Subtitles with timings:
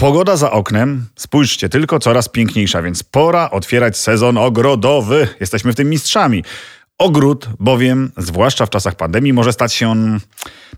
[0.00, 5.28] Pogoda za oknem, spójrzcie, tylko coraz piękniejsza, więc pora otwierać sezon ogrodowy.
[5.40, 6.44] Jesteśmy w tym mistrzami.
[6.98, 10.20] Ogród bowiem, zwłaszcza w czasach pandemii, może stać się on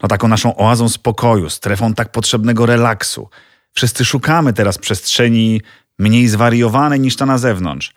[0.03, 3.29] no, taką naszą oazą spokoju, strefą tak potrzebnego relaksu.
[3.73, 5.61] Wszyscy szukamy teraz przestrzeni
[5.99, 7.93] mniej zwariowanej niż ta na zewnątrz.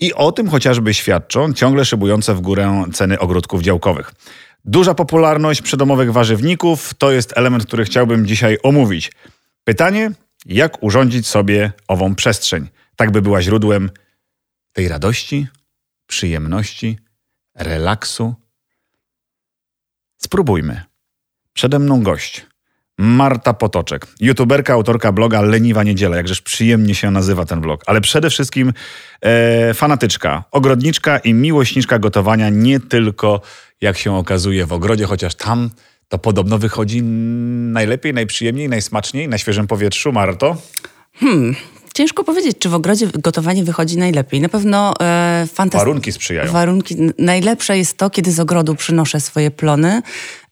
[0.00, 4.12] I o tym chociażby świadczą ciągle szybujące w górę ceny ogródków działkowych.
[4.64, 9.12] Duża popularność przydomowych warzywników to jest element, który chciałbym dzisiaj omówić.
[9.64, 10.10] Pytanie,
[10.46, 13.90] jak urządzić sobie ową przestrzeń, tak by była źródłem
[14.72, 15.46] tej radości,
[16.06, 16.98] przyjemności,
[17.54, 18.34] relaksu.
[20.18, 20.82] Spróbujmy.
[21.52, 22.46] Przede mną gość.
[22.98, 28.30] Marta Potoczek, youtuberka, autorka bloga Leniwa Niedziela, jakżeż przyjemnie się nazywa ten blog, ale przede
[28.30, 28.72] wszystkim
[29.20, 33.40] e, fanatyczka, ogrodniczka i miłośniczka gotowania, nie tylko
[33.80, 35.70] jak się okazuje w ogrodzie, chociaż tam
[36.08, 40.12] to podobno wychodzi najlepiej, najprzyjemniej, najsmaczniej na świeżym powietrzu.
[40.12, 40.56] Marto?
[41.14, 41.54] Hmm,
[41.96, 44.40] Ciężko powiedzieć, czy w ogrodzie gotowanie wychodzi najlepiej.
[44.40, 45.78] Na pewno e, fantastyczne.
[45.78, 46.52] Warunki sprzyjają.
[46.52, 46.96] Warunki.
[47.18, 50.02] Najlepsze jest to, kiedy z ogrodu przynoszę swoje plony.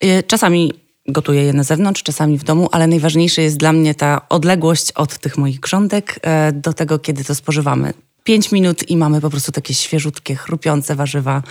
[0.01, 0.73] E, czasami
[1.09, 5.19] gotuję je na zewnątrz, czasami w domu, ale najważniejsze jest dla mnie ta odległość od
[5.19, 7.93] tych moich grządek e, do tego, kiedy to spożywamy.
[8.25, 11.43] Pięć minut i mamy po prostu takie świeżutkie, chrupiące warzywa.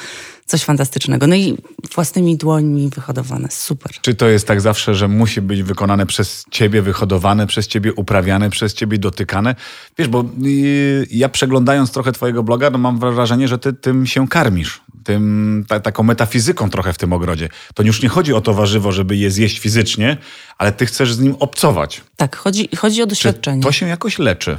[0.45, 1.27] Coś fantastycznego.
[1.27, 1.57] No i
[1.95, 3.47] własnymi dłońmi wyhodowane.
[3.51, 3.91] Super.
[4.01, 8.49] Czy to jest tak zawsze, że musi być wykonane przez ciebie, wyhodowane przez ciebie, uprawiane
[8.49, 9.55] przez ciebie, dotykane?
[9.97, 14.27] Wiesz, bo yy, ja przeglądając trochę twojego bloga, no mam wrażenie, że ty tym się
[14.27, 14.81] karmisz.
[15.03, 17.49] Tym, ta, taką metafizyką trochę w tym ogrodzie.
[17.73, 20.17] To już nie chodzi o to warzywo, żeby je zjeść fizycznie,
[20.57, 22.01] ale ty chcesz z nim obcować.
[22.17, 23.61] Tak, chodzi, chodzi o doświadczenie.
[23.61, 24.57] Czy to się jakoś leczy?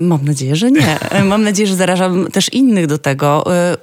[0.00, 0.98] Mam nadzieję, że nie.
[1.24, 3.44] Mam nadzieję, że zarażam też innych do tego.
[3.72, 3.76] Y,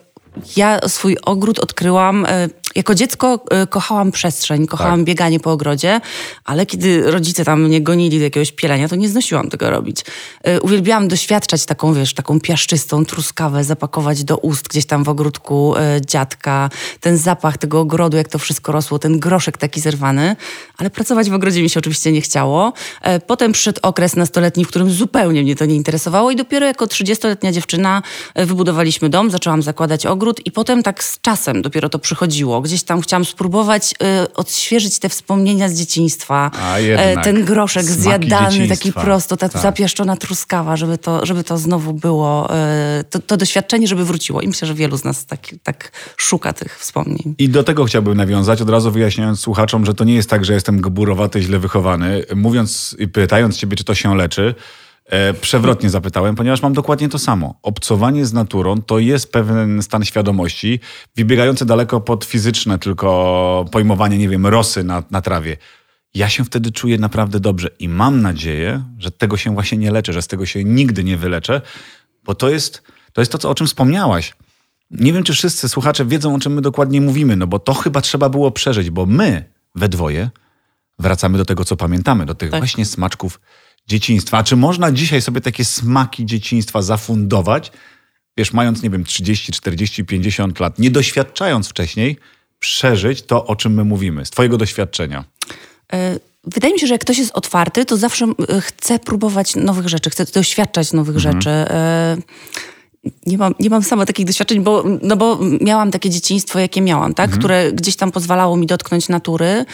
[0.58, 5.06] ja swój ogród odkryłam y, jako dziecko e, kochałam przestrzeń, kochałam tak.
[5.06, 6.02] bieganie po ogrodzie,
[6.45, 10.02] ale kiedy rodzice tam mnie gonili do jakiegoś pielenia, to nie znosiłam tego robić.
[10.44, 15.76] E, uwielbiałam doświadczać taką, wiesz, taką piaszczystą truskawę, zapakować do ust gdzieś tam w ogródku
[15.76, 20.36] e, dziadka, ten zapach tego ogrodu, jak to wszystko rosło, ten groszek taki zerwany,
[20.77, 22.73] ale pracować w ogrodzie mi się oczywiście nie chciało.
[23.27, 27.52] Potem przyszedł okres nastoletni, w którym zupełnie mnie to nie interesowało i dopiero jako 30-letnia
[27.52, 28.02] dziewczyna
[28.36, 33.02] wybudowaliśmy dom, zaczęłam zakładać ogród i potem tak z czasem dopiero to przychodziło gdzieś tam
[33.02, 36.52] chciałam spróbować y, odświeżyć te wspomnienia z dzieciństwa.
[36.78, 39.61] Jednak, ten groszek zjadany, taki prosto, ta tak.
[39.61, 42.50] zapieszczona truskawa, żeby to, żeby to znowu było,
[43.00, 44.42] y, to, to, doświadczenie, żeby wróciło.
[44.42, 47.36] I myślę, że wielu z nas tak, tak szuka tych wspomnień.
[47.38, 50.54] I do tego chciałbym nawiązać, od razu wyjaśniając słuchaczom, że to nie jest tak, że
[50.54, 52.23] jestem gburowaty, źle wychowany.
[52.36, 54.56] Mówiąc i pytając ciebie, czy to się leczy,
[55.08, 57.60] E, przewrotnie zapytałem, ponieważ mam dokładnie to samo.
[57.64, 60.80] Obcowanie z naturą to jest pewien stan świadomości,
[61.16, 65.58] wybiegający daleko pod fizyczne tylko pojmowanie, nie wiem, rosy na, na trawie.
[66.14, 70.14] Ja się wtedy czuję naprawdę dobrze i mam nadzieję, że tego się właśnie nie leczę,
[70.14, 71.62] że z tego się nigdy nie wyleczę,
[72.24, 74.34] bo to jest to, jest to o czym wspomniałaś.
[74.92, 78.02] Nie wiem, czy wszyscy słuchacze wiedzą, o czym my dokładnie mówimy, no bo to chyba
[78.02, 79.45] trzeba było przeżyć, bo my
[79.76, 80.30] we dwoje
[80.99, 82.59] wracamy do tego, co pamiętamy, do tych tak.
[82.59, 83.39] właśnie smaczków
[83.87, 84.37] dzieciństwa.
[84.37, 87.71] A czy można dzisiaj sobie takie smaki dzieciństwa zafundować,
[88.37, 92.17] wiesz, mając, nie wiem, 30, 40, 50 lat, nie doświadczając wcześniej,
[92.59, 95.23] przeżyć to, o czym my mówimy, z Twojego doświadczenia?
[95.93, 98.27] E, wydaje mi się, że jak ktoś jest otwarty, to zawsze
[98.61, 101.33] chce próbować nowych rzeczy, chce doświadczać nowych mhm.
[101.33, 101.49] rzeczy.
[101.49, 102.17] E,
[103.25, 107.14] nie mam, nie mam sama takich doświadczeń, bo, no bo miałam takie dzieciństwo, jakie miałam,
[107.14, 107.25] tak?
[107.25, 107.39] Mhm.
[107.39, 109.65] które gdzieś tam pozwalało mi dotknąć natury,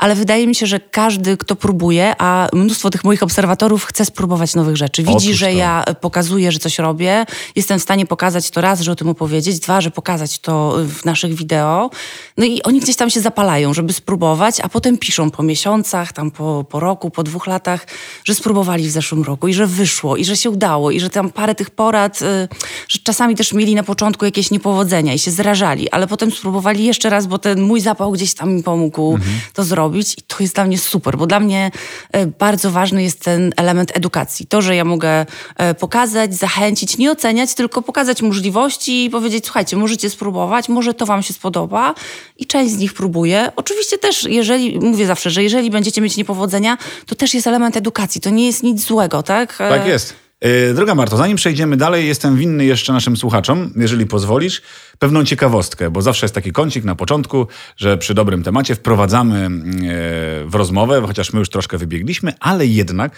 [0.00, 4.54] ale wydaje mi się, że każdy, kto próbuje, a mnóstwo tych moich obserwatorów chce spróbować
[4.54, 5.02] nowych rzeczy.
[5.02, 5.52] Widzi, Otóż że to.
[5.52, 9.58] ja pokazuję, że coś robię, jestem w stanie pokazać to raz, że o tym opowiedzieć,
[9.58, 11.90] dwa, że pokazać to w naszych wideo.
[12.36, 16.30] No i oni gdzieś tam się zapalają, żeby spróbować, a potem piszą po miesiącach, tam
[16.30, 17.86] po, po roku, po dwóch latach,
[18.24, 21.30] że spróbowali w zeszłym roku i że wyszło, i że się udało, i że tam
[21.30, 22.48] parę tych porad, y,
[22.88, 27.10] że czasami też mieli na początku jakieś niepowodzenia i się zrażali, ale potem spróbowali jeszcze
[27.10, 29.40] raz, bo ten mój zapał gdzieś tam mi pomógł mhm.
[29.54, 31.70] to zrobić robić i to jest dla mnie super, bo dla mnie
[32.12, 34.46] e, bardzo ważny jest ten element edukacji.
[34.46, 35.26] To, że ja mogę
[35.56, 41.06] e, pokazać, zachęcić, nie oceniać, tylko pokazać możliwości i powiedzieć, słuchajcie, możecie spróbować, może to
[41.06, 41.94] wam się spodoba
[42.38, 43.52] i część z nich próbuje.
[43.56, 48.20] Oczywiście też, jeżeli, mówię zawsze, że jeżeli będziecie mieć niepowodzenia, to też jest element edukacji,
[48.20, 49.56] to nie jest nic złego, tak?
[49.56, 50.29] Tak jest.
[50.40, 54.62] E, droga Marto, zanim przejdziemy dalej, jestem winny jeszcze naszym słuchaczom, jeżeli pozwolisz,
[54.98, 57.46] pewną ciekawostkę, bo zawsze jest taki kącik na początku,
[57.76, 59.48] że przy dobrym temacie wprowadzamy e,
[60.46, 63.16] w rozmowę, chociaż my już troszkę wybiegliśmy, ale jednak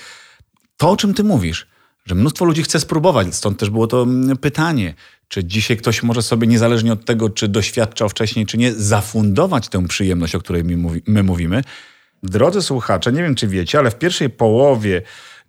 [0.76, 1.66] to, o czym ty mówisz,
[2.06, 4.94] że mnóstwo ludzi chce spróbować, stąd też było to mm, pytanie,
[5.28, 9.88] czy dzisiaj ktoś może sobie, niezależnie od tego, czy doświadczał wcześniej, czy nie, zafundować tę
[9.88, 11.62] przyjemność, o której my, my mówimy.
[12.22, 15.02] Drodzy słuchacze, nie wiem, czy wiecie, ale w pierwszej połowie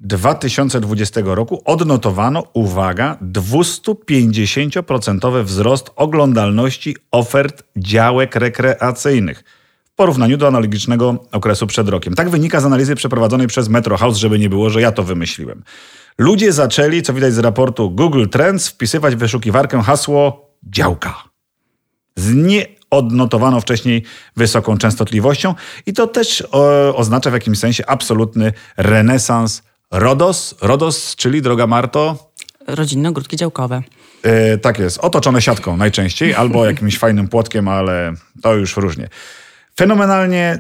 [0.03, 9.43] 2020 roku odnotowano, uwaga, 250% wzrost oglądalności ofert działek rekreacyjnych
[9.85, 12.13] w porównaniu do analogicznego okresu przed rokiem.
[12.13, 15.63] Tak wynika z analizy przeprowadzonej przez Metro House, żeby nie było, że ja to wymyśliłem.
[16.17, 21.23] Ludzie zaczęli, co widać z raportu Google Trends, wpisywać w wyszukiwarkę hasło działka.
[22.15, 24.03] Z nieodnotowaną wcześniej
[24.35, 25.55] wysoką częstotliwością
[25.85, 29.61] i to też o, oznacza w jakimś sensie absolutny renesans
[29.93, 30.55] RODOS.
[30.61, 32.31] RODOS, czyli, droga Marto,
[32.67, 33.83] Rodzinne ogródki działkowe.
[34.23, 39.09] E, tak jest, otoczone siatką najczęściej, albo jakimś fajnym płotkiem, ale to już różnie.
[39.75, 40.59] Fenomenalnie,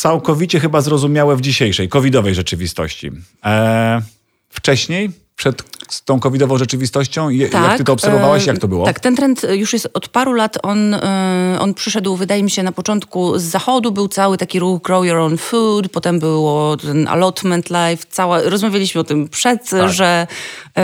[0.00, 3.10] całkowicie chyba zrozumiałe w dzisiejszej, covidowej rzeczywistości.
[3.44, 4.02] E,
[4.48, 5.62] wcześniej, przed
[6.00, 8.84] tą covidową rzeczywistością, je, Tak, jak ty to obserwowałaś, e, jak to było?
[8.86, 10.58] Tak, ten trend już jest od paru lat.
[10.62, 13.92] On, e, on przyszedł, wydaje mi się, na początku z zachodu.
[13.92, 18.04] Był cały taki ruch Grow Your Own Food, potem było ten allotment life.
[18.10, 19.90] Cała, rozmawialiśmy o tym przed, Tak.
[19.92, 20.26] że
[20.76, 20.82] e,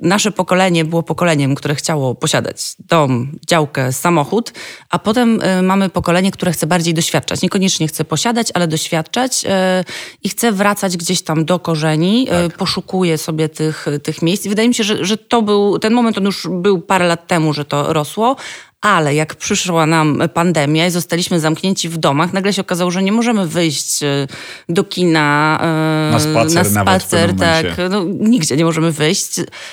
[0.00, 4.52] nasze pokolenie było pokoleniem, które chciało posiadać dom, działkę, samochód,
[4.90, 7.42] a potem e, mamy pokolenie, które chce bardziej doświadczać.
[7.42, 9.84] Niekoniecznie chce posiadać, ale doświadczać e,
[10.22, 14.35] i chce wracać gdzieś tam do korzeni, e, poszukuje sobie tych, tych miejsc.
[14.44, 17.26] I wydaje mi się, że, że to był, ten moment on już był parę lat
[17.26, 18.36] temu, że to rosło,
[18.80, 23.12] ale jak przyszła nam pandemia i zostaliśmy zamknięci w domach, nagle się okazało, że nie
[23.12, 24.26] możemy wyjść e,
[24.68, 29.30] do kina, e, Na spacer na spacer tak, no, nigdzie nie możemy wyjść.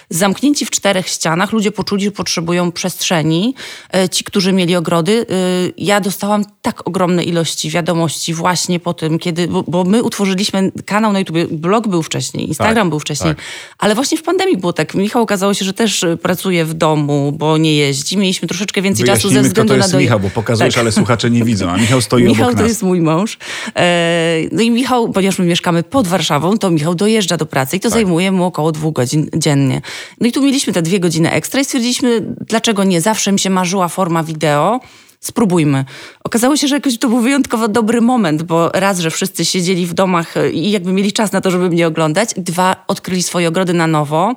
[0.09, 3.55] Zamknięci w czterech ścianach, ludzie poczuli, że potrzebują przestrzeni.
[3.93, 5.33] E, Ci, którzy mieli ogrody, e,
[5.77, 11.13] ja dostałam tak ogromne ilości wiadomości właśnie po tym, kiedy, bo, bo my utworzyliśmy kanał
[11.13, 13.43] na YouTube, blog był wcześniej, Instagram Tak, był wcześniej, tak.
[13.77, 14.95] ale właśnie w pandemii było tak.
[14.95, 18.17] Michał okazało się, że też pracuje w domu, bo nie jeździ.
[18.17, 20.73] Mieliśmy troszeczkę więcej czasu ze Wyjaśnijmy, kto względu to na jest doj- Michał, bo pokazujesz,
[20.73, 20.81] Tak.
[20.81, 22.69] ale słuchacze nie widzą, a Michał stoi Michał obok to nas.
[22.71, 23.37] jest mój mąż.
[23.75, 27.79] E, No i Michał, ponieważ my mieszkamy pod Warszawą, to Michał dojeżdża do pracy i
[27.79, 27.91] Tak.
[27.91, 29.81] to zajmuje mu około dwóch godzin dziennie.
[30.21, 33.01] No i tu mieliśmy te dwie godziny ekstra i stwierdziliśmy, dlaczego nie?
[33.01, 34.79] Zawsze mi się marzyła forma wideo.
[35.19, 35.85] Spróbujmy.
[36.23, 39.93] Okazało się, że jakoś to był wyjątkowo dobry moment, bo raz, że wszyscy siedzieli w
[39.93, 42.29] domach i jakby mieli czas na to, żeby mnie oglądać.
[42.37, 44.33] Dwa, odkryli swoje ogrody na nowo.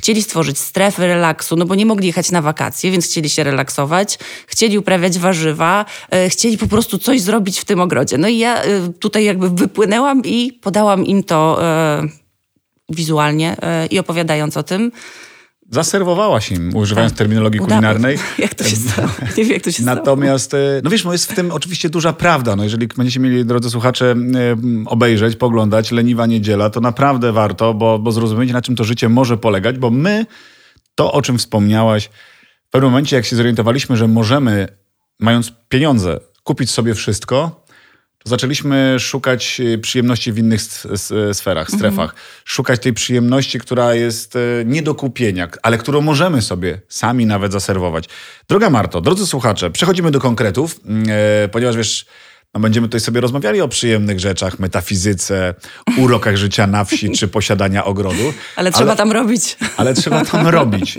[0.00, 4.18] Chcieli stworzyć strefy relaksu, no bo nie mogli jechać na wakacje, więc chcieli się relaksować.
[4.46, 5.84] Chcieli uprawiać warzywa.
[6.10, 8.18] e, Chcieli po prostu coś zrobić w tym ogrodzie.
[8.18, 12.02] No i ja e, tutaj jakby wypłynęłam i podałam im to e,
[12.88, 13.56] wizualnie
[13.90, 14.92] i opowiadając o tym.
[15.70, 17.18] Zaserwowałaś im, używając Tak.
[17.18, 17.80] terminologii Udało.
[17.80, 18.18] kulinarnej.
[18.38, 19.08] Jak to się stało?
[19.36, 19.96] Nie wiem, jak to się stało.
[19.96, 22.56] Natomiast, e, no wiesz, no jest w tym oczywiście duża prawda.
[22.56, 24.56] No jeżeli będziecie mieli, drodzy słuchacze, e,
[24.86, 29.36] obejrzeć, poglądać Leniwa Niedziela, to naprawdę warto, bo, bo zrozumiecie, na czym to życie może
[29.36, 30.26] polegać, bo my,
[30.94, 32.10] to o czym wspomniałaś,
[32.68, 34.68] w pewnym momencie, jak się zorientowaliśmy, że możemy,
[35.20, 37.59] mając pieniądze, kupić sobie wszystko,
[38.24, 40.60] zaczęliśmy szukać e, przyjemności w innych
[41.32, 41.78] sferach, Mhm.
[41.78, 42.14] strefach.
[42.44, 47.52] Szukać tej przyjemności, która jest e, nie do kupienia, ale którą możemy sobie sami nawet
[47.52, 48.04] zaserwować.
[48.48, 51.04] Droga Marto, drodzy słuchacze, przechodzimy do konkretów, mm,
[51.44, 52.06] e, ponieważ wiesz,
[52.54, 55.54] no będziemy tutaj sobie rozmawiali o przyjemnych rzeczach, metafizyce,
[56.02, 58.32] urokach życia na wsi czy posiadania ogrodu.
[58.56, 59.56] Ale trzeba tam robić.
[59.76, 60.98] Ale trzeba tam robić.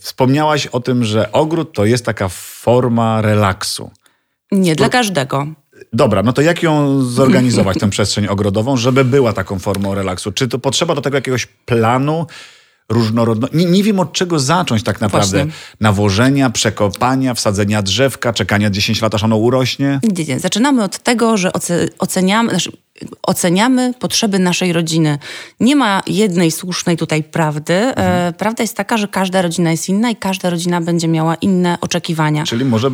[0.00, 3.90] Wspomniałaś o tym, że ogród to jest taka forma relaksu.
[4.52, 5.46] Nie, dla każdego.
[5.92, 10.32] Dobra, no to jak ją zorganizować, tę przestrzeń ogrodową, żeby była taką formą relaksu?
[10.32, 12.26] Czy to potrzeba do tego jakiegoś planu
[12.88, 13.56] różnorodności?
[13.56, 15.38] Nie, nie wiem od czego zacząć tak naprawdę.
[15.44, 15.52] Właśnie.
[15.80, 20.00] Nawożenia, przekopania, wsadzenia drzewka, czekania 10 lat, aż ono urośnie?
[20.16, 20.40] Nie, nie.
[20.40, 22.72] Zaczynamy od tego, że oce- oceniamy, znaczy,
[23.22, 25.18] oceniamy potrzeby naszej rodziny.
[25.60, 27.74] Nie ma jednej słusznej tutaj prawdy.
[27.74, 31.78] E, prawda jest taka, że każda rodzina jest inna i każda rodzina będzie miała inne
[31.80, 32.44] oczekiwania.
[32.44, 32.90] Czyli może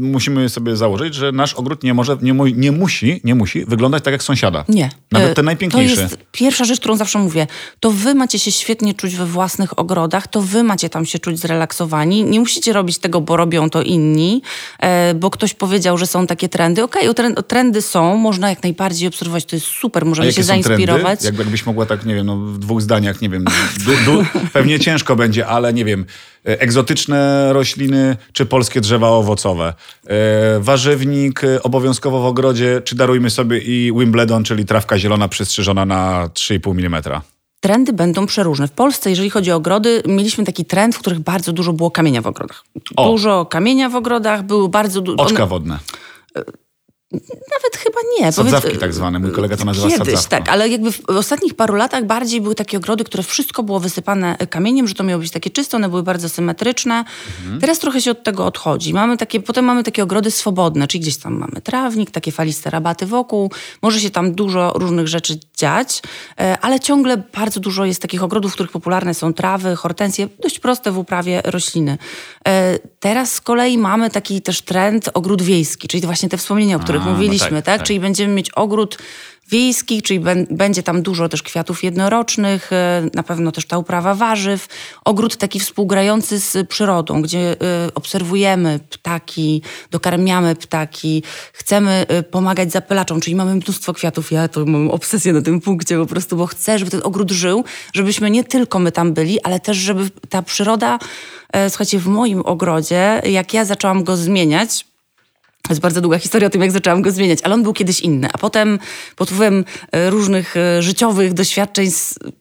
[0.00, 4.04] musimy sobie założyć, że nasz ogród nie może, nie, mu, nie musi, nie musi wyglądać
[4.04, 4.64] tak jak sąsiada.
[4.68, 4.90] Nie.
[5.12, 5.96] Nawet E, ten najpiękniejszy.
[5.96, 7.46] To jest pierwsza rzecz, którą zawsze mówię.
[7.80, 11.38] To wy macie się świetnie czuć we własnych ogrodach, to wy macie tam się czuć
[11.38, 12.24] zrelaksowani.
[12.24, 14.42] Nie musicie robić tego, bo robią to inni,
[14.80, 16.82] e, bo ktoś powiedział, że są takie trendy.
[16.82, 20.42] Okej, o tren- o trendy są, można jak najbardziej obserwować, to jest super, możemy się
[20.42, 21.20] zainspirować.
[21.20, 21.38] trendy?
[21.38, 23.44] Jak, jakbyś mogła tak, nie wiem, no, w dwóch zdaniach, nie wiem,
[23.84, 26.04] du, du, pewnie ciężko będzie, ale nie wiem,
[26.46, 29.74] e, egzotyczne rośliny czy polskie drzewa owocowe.
[30.06, 35.86] E, warzywnik e, obowiązkowo w ogrodzie, czy darujmy sobie i Wimbledon, czyli trawka zielona przystrzyżona
[35.86, 37.02] na 3,5 mm.
[37.60, 38.68] Trendy będą przeróżne.
[38.68, 42.22] W Polsce, jeżeli chodzi o ogrody, mieliśmy taki trend, w których bardzo dużo było kamienia
[42.22, 42.64] w ogrodach.
[42.96, 43.10] O.
[43.10, 45.16] Dużo kamienia w ogrodach, było bardzo dużo...
[45.16, 45.78] Oczka wodne.
[47.22, 48.32] Nawet chyba nie.
[48.32, 49.18] Sadzawki Powiedz- tak zwane.
[49.18, 52.76] Mój kolega to nazywa Kiedyś, tak, ale jakby w ostatnich paru latach bardziej były takie
[52.78, 56.28] ogrody, które wszystko było wysypane kamieniem, że to miało być takie czyste, one były bardzo
[56.28, 57.04] symetryczne.
[57.42, 57.60] Mhm.
[57.60, 58.94] Teraz trochę się od tego odchodzi.
[58.94, 63.06] Mamy takie, potem mamy takie ogrody swobodne, czyli gdzieś tam mamy trawnik, takie faliste rabaty
[63.06, 63.50] wokół.
[63.82, 66.02] Może się tam dużo różnych rzeczy dziać,
[66.40, 70.58] e, ale ciągle bardzo dużo jest takich ogrodów, w których popularne są trawy, hortensje, dość
[70.58, 71.98] proste w uprawie rośliny.
[72.48, 76.80] E, teraz z kolei mamy taki też trend ogród wiejski, czyli właśnie te wspomnienia, o
[76.80, 77.86] których A, no mówiliśmy, tak, tak, tak.
[77.86, 78.98] Czyli będziemy mieć ogród
[79.50, 84.14] wiejski, czyli bę- będzie tam dużo też kwiatów jednorocznych, e, na pewno też ta uprawa
[84.14, 84.66] warzyw,
[85.04, 87.54] ogród taki współgrający z przyrodą, gdzie e,
[87.94, 91.22] obserwujemy ptaki, dokarmiamy ptaki,
[91.52, 94.32] chcemy e, pomagać zapylaczom, czyli mamy mnóstwo kwiatów.
[94.32, 97.64] Ja to mam obsesję na tym punkcie po prostu, bo chcę, żeby ten ogród żył,
[97.94, 100.98] żebyśmy nie tylko my tam byli, ale też, żeby ta przyroda,
[101.68, 104.84] słuchajcie, w moim ogrodzie, jak ja zaczęłam go zmieniać,
[105.68, 108.00] to jest bardzo długa historia o tym, jak zaczęłam go zmieniać, ale on był kiedyś
[108.00, 108.28] inny.
[108.32, 108.78] A potem
[109.16, 111.90] pod wpływem e, różnych e, życiowych doświadczeń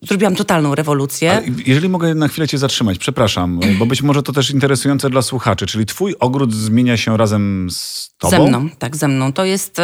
[0.01, 1.31] zrobiłam totalną rewolucję.
[1.31, 5.21] Ale Jeżeli mogę na chwilę cię zatrzymać, przepraszam, bo być może to też interesujące dla
[5.21, 8.37] słuchaczy, czyli twój ogród zmienia się razem z tobą?
[8.37, 9.33] Ze mną, tak, ze mną.
[9.33, 9.81] To jest...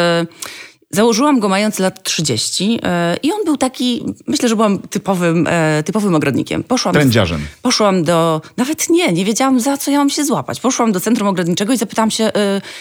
[0.92, 5.84] Założyłam go mając lat 30 e, i on był taki, myślę, że byłam typowym, e,
[5.84, 6.64] typowym ogrodnikiem.
[6.64, 7.42] Poszłam Trędziarzem.
[7.62, 10.60] Poszłam do, nawet nie, nie wiedziałam za co ja mam się złapać.
[10.60, 12.32] Poszłam do centrum ogrodniczego i zapytałam się, y,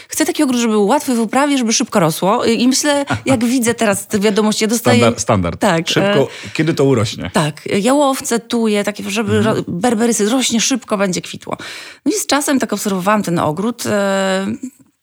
[0.09, 2.47] chcę taki ogród, żeby był łatwy w uprawie, żeby szybko rosło.
[2.47, 4.99] Y, I myślę, jak widzę teraz te wiadomości, ja dostaję...
[4.99, 5.61] Standard, standard.
[5.61, 5.89] Tak.
[5.89, 7.31] Szybko, kiedy to urośnie?
[7.35, 9.57] tak, jałowce, tuje, takie, żeby Mhm.
[9.57, 11.57] ro- berberysy rośnie szybko, będzie kwitło.
[12.07, 13.85] No i z czasem tak obserwowałam ten ogród.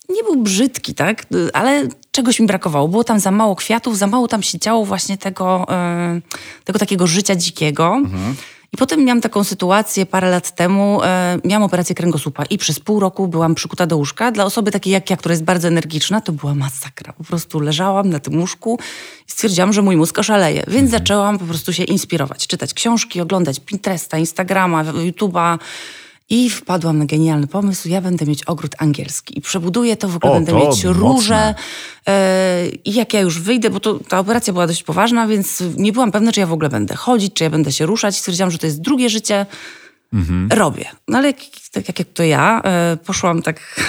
[0.10, 2.88] Nie był brzydki, tak, ale czegoś mi brakowało.
[2.88, 6.22] Było tam za mało kwiatów, za mało tam się działo właśnie tego, e,
[6.64, 7.96] tego takiego życia dzikiego.
[7.96, 8.36] Mhm.
[8.74, 13.00] I potem miałam taką sytuację parę lat temu, e, miałam operację kręgosłupa i przez pół
[13.00, 14.32] roku byłam przykuta do łóżka.
[14.32, 17.14] Dla osoby takiej jak ja, która jest bardzo energiczna, to była masakra.
[17.14, 18.80] Po prostu leżałam na tym łóżku
[19.28, 20.64] i stwierdziłam, że mój mózg oszaleje.
[20.68, 25.58] Więc zaczęłam po prostu się inspirować, czytać książki, oglądać Pinteresta, Instagrama, YouTube'a.
[26.30, 30.34] I wpadłam na genialny pomysł, ja będę mieć ogród angielski i przebuduję to, w ogóle
[30.34, 31.56] O, będę mieć róże.
[32.08, 35.92] e, I jak ja już wyjdę, bo to, ta operacja była dość poważna, więc nie
[35.94, 38.18] byłam pewna, czy ja w ogóle będę chodzić, czy ja będę się ruszać.
[38.18, 39.46] Stwierdziłam, że to jest drugie życie.
[40.50, 40.86] Robię.
[41.08, 41.38] No ale jak,
[41.72, 43.82] tak jak to ja, e, poszłam tak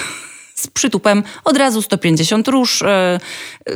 [0.55, 3.19] z przytupem, od razu 150 róż, e,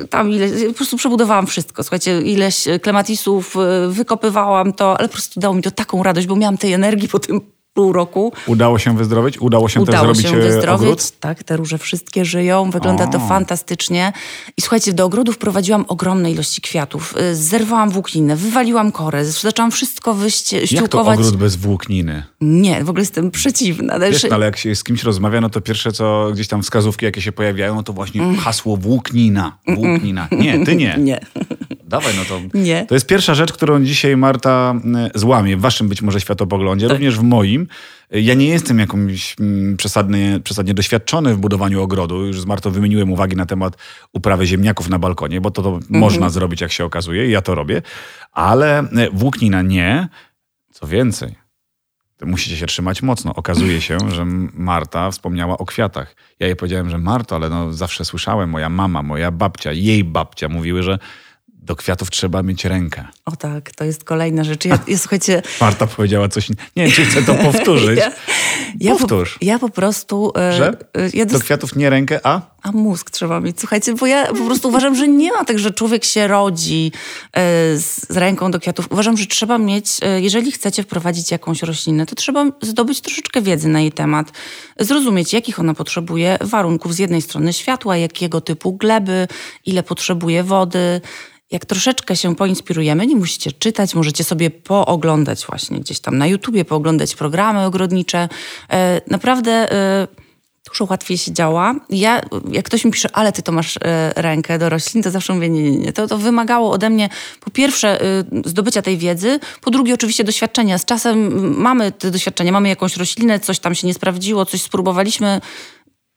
[0.09, 1.83] tam ile, po prostu przebudowałam wszystko.
[1.83, 3.55] Słuchajcie, ileś klematisów,
[3.89, 7.19] wykopywałam to, ale po prostu dało mi to taką radość, bo miałam tej energii po
[7.19, 7.41] tym
[7.73, 8.33] pół roku.
[8.47, 9.41] Udało się wyzdrowieć?
[9.41, 10.81] Udało się Udało też zrobić się e, wyzdrowieć.
[10.87, 11.11] ogród?
[11.19, 12.71] Tak, te róże wszystkie żyją.
[12.71, 13.27] Wygląda to O.
[13.27, 14.13] fantastycznie.
[14.57, 17.15] I słuchajcie, do ogrodów prowadziłam ogromne ilości kwiatów.
[17.31, 22.23] Y, Zerwałam włókninę, wywaliłam korę, zaczęłam wszystko wyść, Jak to ogród bez włókniny?
[22.41, 23.99] Nie, w ogóle jestem przeciwna.
[23.99, 26.63] Wiesz, Znaczy- no, ale jak się z kimś rozmawia, no to pierwsze co gdzieś tam
[26.63, 29.57] wskazówki, jakie się pojawiają, no to właśnie hasło włóknina.
[29.67, 30.27] Włóknina.
[30.31, 30.95] Nie, ty nie.
[31.11, 31.19] Nie.
[31.91, 32.57] Dawaj, no to.
[32.57, 32.85] Nie.
[32.85, 34.73] To jest pierwsza rzecz, którą dzisiaj Marta
[35.15, 36.97] y, złamie, w waszym być może światopoglądzie, Tak.
[36.97, 37.67] również w moim.
[38.15, 42.25] Y, Ja nie jestem jakimś mm, przesadnie, przesadnie doświadczony w budowaniu ogrodu.
[42.25, 43.77] Już z Martą wymieniłem uwagi na temat
[44.13, 45.99] uprawy ziemniaków na balkonie, bo to, to Mhm.
[45.99, 47.81] można zrobić, jak się okazuje, i ja to robię.
[48.31, 50.07] Ale y, włóknina nie.
[50.71, 51.35] Co więcej,
[52.25, 53.35] musicie się trzymać mocno.
[53.35, 56.15] Okazuje się, że Marta wspomniała o kwiatach.
[56.39, 60.49] Ja jej powiedziałem, że Marto, ale no zawsze słyszałem, moja mama, moja babcia, jej babcia
[60.49, 60.99] mówiły, że
[61.61, 63.07] do kwiatów trzeba mieć rękę.
[63.25, 64.65] O tak, to jest kolejna rzecz.
[64.65, 66.49] Ja, ja słuchajcie, Marta powiedziała coś.
[66.49, 67.99] Nie wiem, czy chcę to powtórzyć.
[67.99, 68.11] ja,
[68.79, 69.37] ja, po, Powtórz.
[69.41, 70.31] ja po prostu...
[70.37, 70.77] e, Że?
[70.93, 72.41] e, Ja Do kwiatów nie rękę, a?
[72.63, 73.59] A mózg trzeba mieć.
[73.59, 76.91] Słuchajcie, bo ja po prostu uważam, że nie ma tak, że człowiek się rodzi
[77.33, 77.41] e,
[77.77, 78.87] z, z ręką do kwiatów.
[78.91, 83.67] Uważam, że trzeba mieć, e, jeżeli chcecie wprowadzić jakąś roślinę, to trzeba zdobyć troszeczkę wiedzy
[83.69, 84.31] na jej temat.
[84.79, 86.93] Zrozumieć, jakich ona potrzebuje warunków.
[86.95, 89.27] Z jednej strony światła, jakiego typu gleby,
[89.65, 91.01] ile potrzebuje wody.
[91.51, 96.65] Jak troszeczkę się poinspirujemy, nie musicie czytać, możecie sobie pooglądać właśnie gdzieś tam na YouTubie,
[96.65, 98.29] pooglądać programy ogrodnicze.
[98.69, 99.51] E, naprawdę...
[99.71, 100.07] E,
[100.69, 101.75] dużo łatwiej się działa.
[101.89, 105.33] Ja, jak ktoś mi pisze, ale ty to masz e, rękę do roślin, to zawsze
[105.33, 105.93] mówię, nie, nie, nie.
[105.93, 107.99] To, to wymagało ode mnie po pierwsze
[108.45, 110.77] zdobycia tej wiedzy, po drugie oczywiście doświadczenia.
[110.77, 115.41] Z czasem mamy te doświadczenia, mamy jakąś roślinę, coś tam się nie sprawdziło, coś spróbowaliśmy.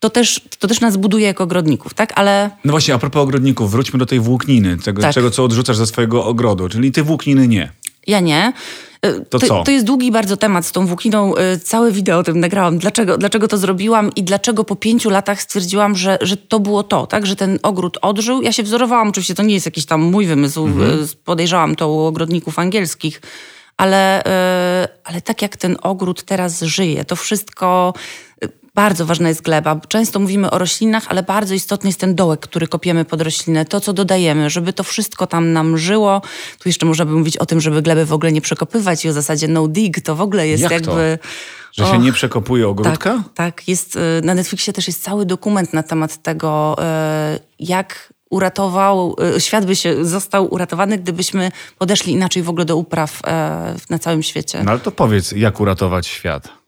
[0.05, 2.13] To też, to też nas buduje jako ogrodników, tak?
[2.19, 5.15] Ale No właśnie, a propos ogrodników, wróćmy do tej włókniny, tego, Tak.
[5.15, 6.69] czego, co odrzucasz ze swojego ogrodu.
[6.69, 7.73] Czyli ty włókniny nie.
[8.07, 8.53] Ja nie.
[9.03, 9.63] E, To co?
[9.63, 11.37] To jest długi bardzo temat z tą włókniną.
[11.37, 12.79] E, Całe wideo o tym nagrałam.
[12.79, 17.07] Dlaczego, dlaczego to zrobiłam i dlaczego po pięciu latach stwierdziłam, że, że to było to,
[17.07, 17.27] tak?
[17.27, 18.43] Że ten ogród odżył.
[18.43, 20.67] Ja się wzorowałam, oczywiście to nie jest jakiś tam mój wymysł.
[20.67, 20.91] Mhm.
[21.03, 23.21] E, Podejrzałam to u ogrodników angielskich.
[23.77, 24.23] Ale,
[25.05, 27.95] ale tak jak ten ogród teraz żyje, to wszystko...
[28.75, 29.81] Bardzo ważna jest gleba.
[29.89, 33.81] Często mówimy o roślinach, ale bardzo istotny jest ten dołek, który kopiemy pod roślinę, to
[33.81, 36.23] co dodajemy, żeby to wszystko tam nam żyło.
[36.59, 39.13] Tu jeszcze można by mówić o tym, żeby gleby w ogóle nie przekopywać i o
[39.13, 40.75] zasadzie no dig, to w ogóle jest Jak to?
[40.77, 41.19] jakby...
[41.73, 43.15] Że się Och, nie przekopuje ogródka?
[43.15, 43.69] Tak, tak.
[43.69, 49.41] Jest, y, na Netflixie też jest cały dokument na temat tego, y, jak uratował, e,
[49.41, 53.21] świat by się został uratowany, gdybyśmy podeszli inaczej w ogóle do upraw
[53.91, 54.63] na całym świecie.
[54.65, 56.64] No ale to powiedz, jak uratować świat?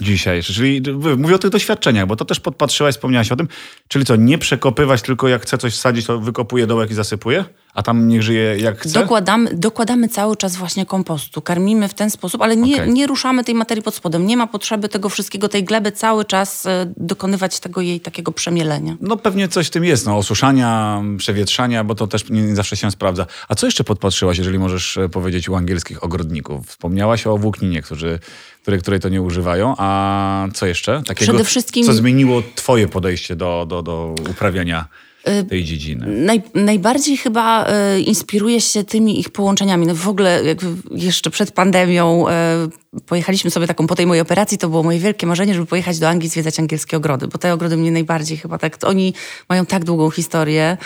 [0.00, 0.42] Dzisiaj.
[0.42, 0.82] Czyli
[1.16, 3.48] mówię o tych doświadczeniach, bo to też podpatrzyłaś, wspomniałaś o tym.
[3.88, 7.44] Czyli co, nie przekopywać, tylko jak chce coś wsadzić, to wykopuje dołek i zasypuje?
[7.74, 9.00] A tam niech żyje jak chce?
[9.00, 11.42] Dokładamy, dokładamy cały czas właśnie kompostu.
[11.42, 12.88] Karmimy w ten sposób, ale nie, okay.
[12.88, 14.26] nie ruszamy tej materii pod spodem.
[14.26, 18.96] Nie ma potrzeby tego wszystkiego, tej gleby cały czas e, dokonywać tego jej takiego przemielenia.
[19.00, 22.90] No pewnie coś w tym jest, no osuszania, przewietrzania, bo to też nie zawsze się
[22.90, 23.26] sprawdza.
[23.48, 26.66] A co jeszcze podpatrzyłaś, jeżeli możesz e, powiedzieć u angielskich ogrodników?
[26.66, 28.18] Wspomniałaś o włókninie, którzy
[28.66, 29.74] które, której to nie używają.
[29.78, 31.02] A co jeszcze?
[31.06, 31.86] Takiego, Przede wszystkim...
[31.86, 34.88] Co zmieniło twoje podejście do, do, do uprawiania
[35.28, 36.06] y, tej dziedziny?
[36.06, 39.86] Naj, najbardziej chyba y, inspiruje się tymi ich połączeniami.
[39.86, 40.42] No w ogóle
[40.90, 42.32] jeszcze przed pandemią y,
[43.06, 46.08] pojechaliśmy sobie taką, po tej mojej operacji, to było moje wielkie marzenie, żeby pojechać do
[46.08, 49.14] Anglii zwiedzać angielskie ogrody, bo te ogrody mnie najbardziej chyba tak, oni
[49.48, 50.76] mają tak długą historię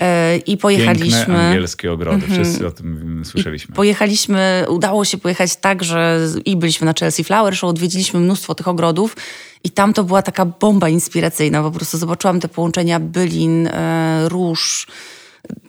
[0.00, 1.16] e, i pojechaliśmy...
[1.16, 2.44] Piękne angielskie ogrody, mhm.
[2.44, 3.72] wszyscy o tym słyszeliśmy.
[3.72, 8.54] I pojechaliśmy, udało się pojechać tak, że i byliśmy na Chelsea Flower Show, odwiedziliśmy mnóstwo
[8.54, 9.16] tych ogrodów
[9.64, 14.86] i tam to była taka bomba inspiracyjna, po prostu zobaczyłam te połączenia bylin, e, róż,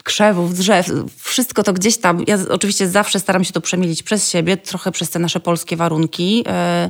[0.04, 2.24] krzewów, drzew, wszystko to gdzieś tam.
[2.28, 6.44] Ja oczywiście zawsze staram się to przemielić przez siebie, trochę przez te nasze polskie warunki.
[6.48, 6.90] E,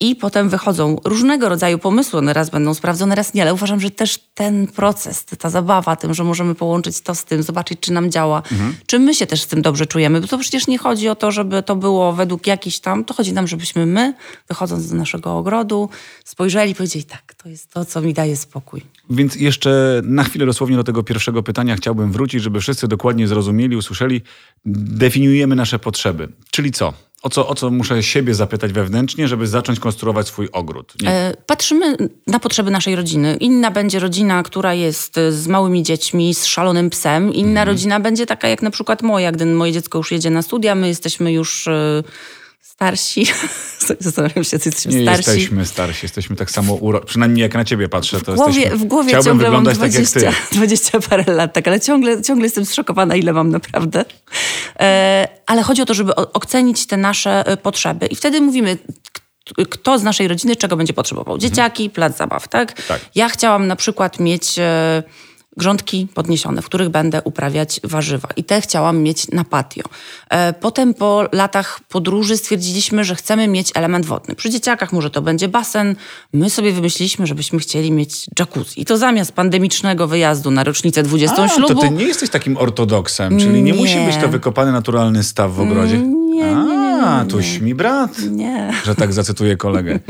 [0.00, 2.18] I potem wychodzą różnego rodzaju pomysły.
[2.18, 6.14] One raz będą sprawdzone, raz nie, ale uważam, że też ten proces, ta zabawa tym,
[6.14, 8.74] że możemy połączyć to z tym, zobaczyć, czy nam działa, mhm.
[8.86, 10.20] czy my się też z tym dobrze czujemy.
[10.20, 13.32] Bo to przecież nie chodzi o to, żeby to było według jakichś tam, to chodzi
[13.32, 14.14] nam, żebyśmy my,
[14.48, 15.88] wychodząc z naszego ogrodu,
[16.24, 18.82] spojrzeli i powiedzieli, tak, to jest to, co mi daje spokój.
[19.10, 23.76] Więc jeszcze na chwilę dosłownie do tego pierwszego pytania chciałbym wrócić, żeby wszyscy dokładnie zrozumieli,
[23.76, 24.20] usłyszeli.
[24.64, 26.28] Definiujemy nasze potrzeby.
[26.50, 26.92] Czyli co?
[27.22, 30.94] O co, o co muszę siebie zapytać wewnętrznie, żeby zacząć konstruować swój ogród?
[31.06, 33.36] E, patrzymy na potrzeby naszej rodziny.
[33.40, 37.32] Inna będzie rodzina, która jest z małymi dziećmi, z szalonym psem.
[37.32, 37.68] Inna mhm.
[37.68, 40.88] rodzina będzie taka jak na przykład moja, gdy moje dziecko już jedzie na studia, my
[40.88, 41.68] jesteśmy już...
[42.72, 43.26] Starsi.
[44.00, 45.30] Zastanawiam się, czy jesteśmy nie starsi.
[45.30, 47.00] jesteśmy starsi, jesteśmy tak samo, uro...
[47.00, 48.78] przynajmniej jak na ciebie patrzę, to w głowie, jesteśmy...
[48.78, 50.54] W głowie Chciałbym ciągle wyglądać mam 20, tak jak ty.
[50.56, 54.04] 20 parę lat, tak, ale ciągle, ciągle jestem zszokowana, ile mam naprawdę.
[54.80, 58.78] E, ale chodzi o to, żeby ocenić te nasze e, potrzeby i wtedy mówimy,
[59.70, 61.38] kto z naszej rodziny czego będzie potrzebował.
[61.38, 62.82] Dzieciaki, plac zabaw, tak?
[62.82, 63.00] tak?
[63.14, 64.58] Ja chciałam na przykład mieć...
[64.58, 65.02] E,
[65.56, 68.28] grządki podniesione, w których będę uprawiać warzywa.
[68.36, 69.82] I te chciałam mieć na patio.
[70.30, 74.34] E, potem po latach podróży stwierdziliśmy, że chcemy mieć element wodny.
[74.34, 75.96] Przy dzieciakach może to będzie basen.
[76.32, 78.80] My sobie wymyśliliśmy, żebyśmy chcieli mieć jacuzzi.
[78.80, 81.74] I to zamiast pandemicznego wyjazdu na rocznicę 20 A, ślubu.
[81.74, 85.52] to ty nie jesteś takim ortodoksem, czyli nie, nie musi być to wykopany naturalny staw
[85.54, 85.98] w ogrodzie.
[85.98, 88.72] Nie, nie, nie, nie, A, tuś mi brat, nie.
[88.84, 89.98] że tak zacytuję kolegę.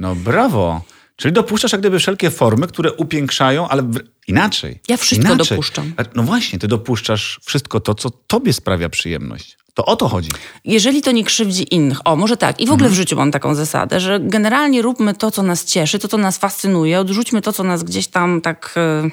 [0.00, 0.80] No brawo.
[1.18, 3.82] Czyli dopuszczasz jak gdyby wszelkie formy, które upiększają, ale
[4.28, 4.80] inaczej.
[4.88, 5.56] Ja wszystko inaczej.
[5.56, 5.92] dopuszczam.
[6.14, 9.58] No właśnie, ty dopuszczasz wszystko to, co tobie sprawia przyjemność.
[9.74, 10.28] To o to chodzi.
[10.64, 11.98] Jeżeli to nie krzywdzi innych.
[12.04, 12.60] O, może tak.
[12.60, 12.92] I w ogóle mhm.
[12.92, 16.38] w życiu mam taką zasadę, że generalnie róbmy to, co nas cieszy, to, co nas
[16.38, 18.74] fascynuje, odrzućmy to, co nas gdzieś tam tak...
[19.04, 19.10] Yy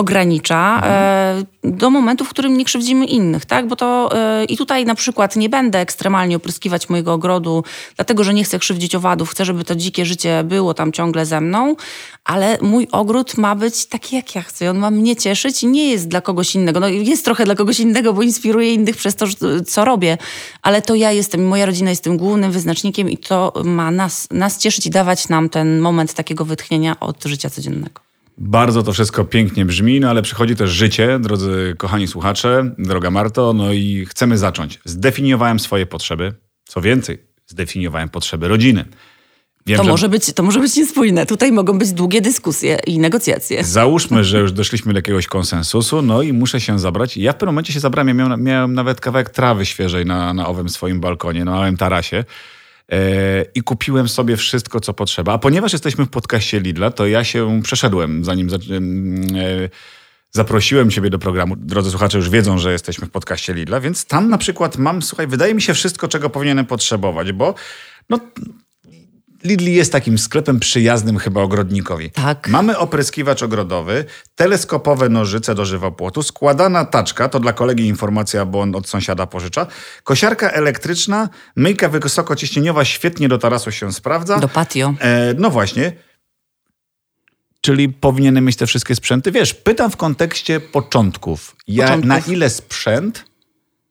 [0.00, 1.46] ogranicza mhm.
[1.78, 3.68] do momentu, w którym nie krzywdzimy innych, tak?
[3.68, 7.64] Bo to e, i tutaj na przykład nie będę ekstremalnie opryskiwać mojego ogrodu,
[7.96, 11.40] dlatego że nie chcę krzywdzić owadów, chcę, żeby to dzikie życie było tam ciągle ze
[11.40, 11.76] mną,
[12.24, 14.70] ale mój ogród ma być taki, jak ja chcę.
[14.70, 16.80] On ma mnie cieszyć i nie jest dla kogoś innego.
[16.80, 19.26] No jest trochę dla kogoś innego, bo inspiruje innych przez to,
[19.66, 20.18] co robię,
[20.62, 24.58] ale to ja jestem, moja rodzina jest tym głównym wyznacznikiem i to ma nas, nas
[24.58, 28.09] cieszyć i dawać nam ten moment takiego wytchnienia od życia codziennego.
[28.40, 33.52] Bardzo to wszystko pięknie brzmi, no ale przychodzi też życie, drodzy kochani słuchacze, droga Marto,
[33.52, 34.80] no i chcemy zacząć.
[34.84, 36.34] Zdefiniowałem swoje potrzeby.
[36.64, 38.84] Co więcej, zdefiniowałem potrzeby rodziny.
[39.66, 39.90] Wiem, to, że...
[39.90, 41.26] może być, to może być niespójne.
[41.26, 43.64] Tutaj mogą być długie dyskusje i negocjacje.
[43.80, 47.16] Załóżmy, że już doszliśmy do jakiegoś konsensusu, no i muszę się zabrać.
[47.16, 50.46] Ja w pewnym momencie się zabrałem, ja miałem, miałem nawet kawałek trawy świeżej na, na
[50.46, 52.24] owym swoim balkonie, na małym tarasie.
[52.90, 55.32] E, i kupiłem sobie wszystko, co potrzeba.
[55.32, 59.68] A ponieważ jesteśmy w podcaście Lidla, to ja się przeszedłem, zanim e,
[60.30, 61.56] zaprosiłem Ciebie do programu.
[61.56, 65.26] Drodzy słuchacze już wiedzą, że jesteśmy w podcaście Lidla, więc tam na przykład mam, słuchaj,
[65.26, 67.54] wydaje mi się wszystko, czego powinienem potrzebować, bo
[68.08, 68.20] no,
[69.44, 72.10] Lidl jest takim sklepem przyjaznym chyba ogrodnikowi.
[72.10, 72.48] Tak.
[72.48, 78.74] Mamy opryskiwacz ogrodowy, teleskopowe nożyce do żywopłotu, składana taczka, to dla kolegi informacja, bo on
[78.74, 79.66] od sąsiada pożycza,
[80.04, 84.38] kosiarka elektryczna, myjka wysokociśnieniowa świetnie do tarasu się sprawdza.
[84.38, 84.94] Do patio.
[85.00, 85.92] E, no właśnie.
[87.60, 89.32] Czyli powinienem mieć te wszystkie sprzęty.
[89.32, 91.56] Wiesz, pytam w kontekście początków.
[91.68, 92.08] Ja, początków.
[92.08, 93.24] Na ile sprzęt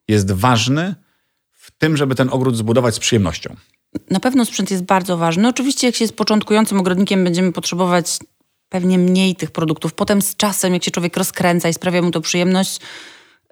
[0.07, 0.95] jest ważny
[1.51, 3.55] w tym, żeby ten ogród zbudować z przyjemnością?
[4.10, 5.47] Na pewno sprzęt jest bardzo ważny.
[5.47, 8.17] Oczywiście, jak się jest początkującym ogrodnikiem, będziemy potrzebować
[8.69, 9.93] pewnie mniej tych produktów.
[9.93, 12.80] Potem z czasem, jak się człowiek rozkręca i sprawia mu to przyjemność,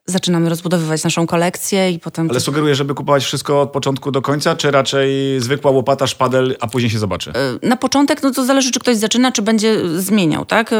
[0.08, 2.30] zaczynamy rozbudowywać naszą kolekcję i potem...
[2.30, 6.68] Ale sugeruję, żeby kupować wszystko od początku do końca, czy raczej zwykła łopata, szpadel, a
[6.68, 7.32] później się zobaczy?
[7.64, 10.74] E, na początek, no to zależy, czy ktoś zaczyna, czy będzie zmieniał, tak?
[10.74, 10.76] E,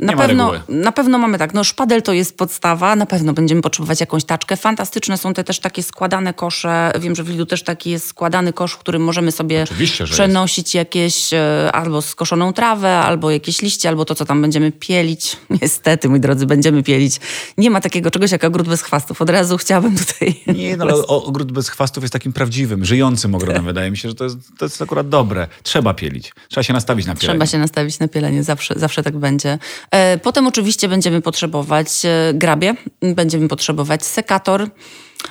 [0.00, 3.62] na Nie pewno, na pewno mamy tak, no szpadel to jest podstawa, na pewno będziemy
[3.62, 4.56] potrzebować jakąś taczkę.
[4.56, 6.92] Fantastyczne są te też takie składane kosze.
[7.00, 9.64] Wiem, że w Lidlu też taki jest składany kosz, w którym możemy sobie
[10.04, 15.36] przenosić jakieś e, albo skoszoną trawę, albo jakieś liście, albo to, co tam będziemy pielić.
[15.62, 17.20] Niestety, moi drodzy, będziemy pielić.
[17.58, 19.22] Nie ma takiego czegoś jak ogród bez chwastów.
[19.22, 20.40] Od razu chciałabym tutaj...
[20.46, 23.64] Nie, no ale ogród bez chwastów jest takim prawdziwym, żyjącym ogrodem.
[23.64, 25.48] Wydaje mi się, że to jest, to jest akurat dobre.
[25.62, 26.32] Trzeba pielić.
[26.48, 27.38] Trzeba się nastawić na pielenie.
[27.38, 29.58] Trzeba się nastawić na pielenie, zawsze, zawsze tak będzie.
[29.90, 32.74] E, Potem oczywiście będziemy potrzebować e, grabie,
[33.14, 34.68] będziemy potrzebować sekator.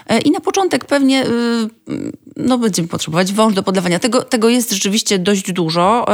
[0.07, 1.25] E, I na początek pewnie
[2.35, 3.99] no, będziemy potrzebować wąż do podlewania.
[3.99, 6.05] Tego, tego jest rzeczywiście dość dużo.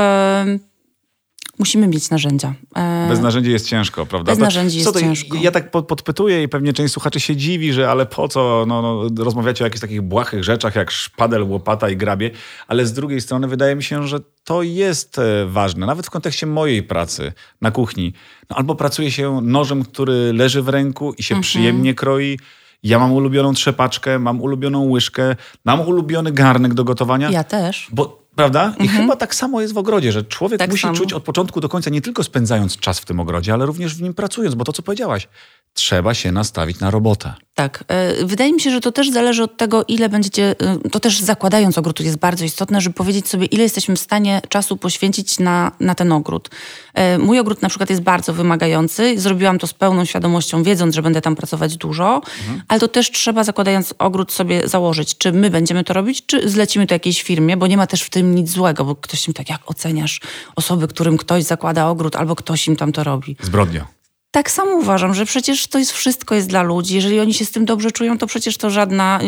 [1.59, 2.53] Musimy mieć narzędzia.
[2.75, 4.31] E, Bez narzędzi jest ciężko, prawda?
[4.31, 5.37] Bez narzędzi jest to, ciężko.
[5.41, 8.81] Ja tak pod- podpytuję i pewnie część słuchaczy się dziwi, że ale po co no,
[8.81, 12.31] no, rozmawiacie o jakichś takich błahych rzeczach jak szpadel, łopata i grabie,
[12.67, 16.45] ale z drugiej strony wydaje mi się, że to jest e, ważne, nawet w kontekście
[16.45, 18.13] mojej pracy na kuchni.
[18.49, 21.41] No, albo pracuje się nożem, który leży w ręku i się Mhm.
[21.43, 22.39] przyjemnie kroi.
[22.83, 25.35] Ja mam ulubioną trzepaczkę, mam ulubioną łyżkę,
[25.65, 27.29] mam ulubiony garnek do gotowania.
[27.31, 27.87] Ja też.
[27.91, 28.74] Bo, prawda?
[28.80, 30.93] I chyba tak samo jest w ogrodzie, że człowiek Tak musi samo.
[30.96, 34.02] czuć od początku do końca, nie tylko spędzając czas w tym ogrodzie, ale również w
[34.02, 35.28] nim pracując, bo to, co powiedziałaś,
[35.73, 37.33] trzeba się nastawić na robotę.
[37.55, 37.83] Tak.
[37.88, 41.19] E, Wydaje mi się, że to też zależy od tego, ile będziecie, e, to też
[41.19, 45.71] zakładając ogród jest bardzo istotne, żeby powiedzieć sobie, ile jesteśmy w stanie czasu poświęcić na,
[45.79, 46.49] na ten ogród.
[46.93, 49.19] E, Mój ogród na przykład jest bardzo wymagający.
[49.19, 52.21] Zrobiłam to z pełną świadomością, wiedząc, że będę tam pracować dużo,
[52.67, 56.88] ale to też trzeba zakładając ogród sobie założyć, czy my będziemy to robić, czy zlecimy
[56.88, 59.49] to jakiejś firmie, bo nie ma też w tym nic złego, bo ktoś im tak,
[59.49, 60.21] jak oceniasz
[60.55, 63.36] osoby, którym ktoś zakłada ogród, albo ktoś im tam to robi.
[63.41, 64.02] Zbrodnia.
[64.34, 66.96] Tak samo uważam, że przecież to jest wszystko jest dla ludzi.
[66.96, 69.19] Jeżeli oni się z tym dobrze czują, to przecież to żadna.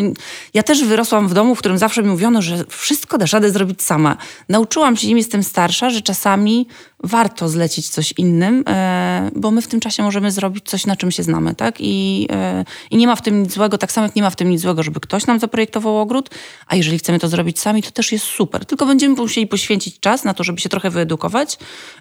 [0.54, 3.82] Ja też wyrosłam w domu, w którym zawsze mi mówiono, że wszystko dasz radę zrobić
[3.82, 4.18] sama.
[4.50, 6.68] Nauczyłam się, im jestem starsza, że czasami
[7.04, 11.12] warto zlecić coś innym, e, bo my w tym czasie możemy zrobić coś, na czym
[11.12, 11.76] się znamy, tak?
[11.80, 14.36] I, e, I nie ma w tym nic złego, tak samo jak nie ma w
[14.36, 16.30] tym nic złego, żeby ktoś nam zaprojektował ogród,
[16.68, 18.66] a jeżeli chcemy to zrobić sami, to też jest super.
[18.66, 21.58] Tylko będziemy musieli poświęcić czas na to, żeby się trochę wyedukować.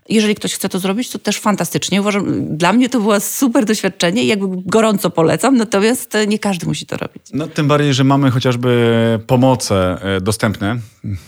[0.09, 2.01] Jeżeli ktoś chce to zrobić, to też fantastycznie.
[2.01, 6.67] Uważam, dla mnie to było super doświadczenie i jakby gorąco polecam, natomiast e, nie każdy
[6.67, 7.23] musi to robić.
[7.33, 10.79] No, tym bardziej, że mamy chociażby pomoce dostępne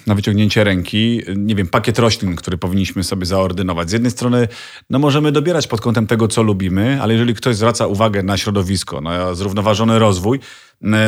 [0.06, 1.20] na wyciągnięcie ręki.
[1.36, 3.65] Nie wiem, pakiet roślin, który powinniśmy sobie zaordynować.
[3.86, 4.48] Z jednej strony
[4.90, 9.00] no, możemy dobierać pod kątem tego, co lubimy, ale jeżeli ktoś zwraca uwagę na środowisko,
[9.00, 10.40] na zrównoważony rozwój,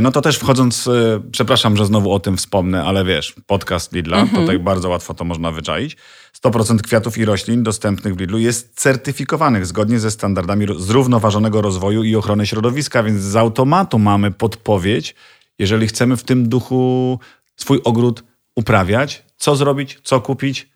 [0.03, 4.27] no to też wchodząc, e, przepraszam, że znowu o tym wspomnę, ale wiesz, podcast Lidla,
[4.35, 5.97] tutaj bardzo łatwo to można wyczaić.
[6.33, 12.17] 100% kwiatów i roślin dostępnych w Lidlu jest certyfikowanych zgodnie ze standardami zrównoważonego rozwoju i
[12.17, 15.15] ochrony środowiska, więc z automatu mamy podpowiedź,
[15.59, 17.19] jeżeli chcemy w tym duchu
[17.57, 20.69] swój ogród uprawiać, co zrobić, co kupić,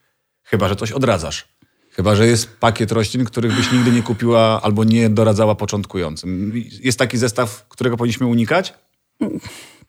[0.43, 1.52] chyba że coś odradzasz.
[1.93, 6.53] Chyba, że jest pakiet roślin, których byś nigdy nie kupiła albo nie doradzała początkującym.
[6.83, 8.75] Jest taki zestaw, którego powinniśmy unikać?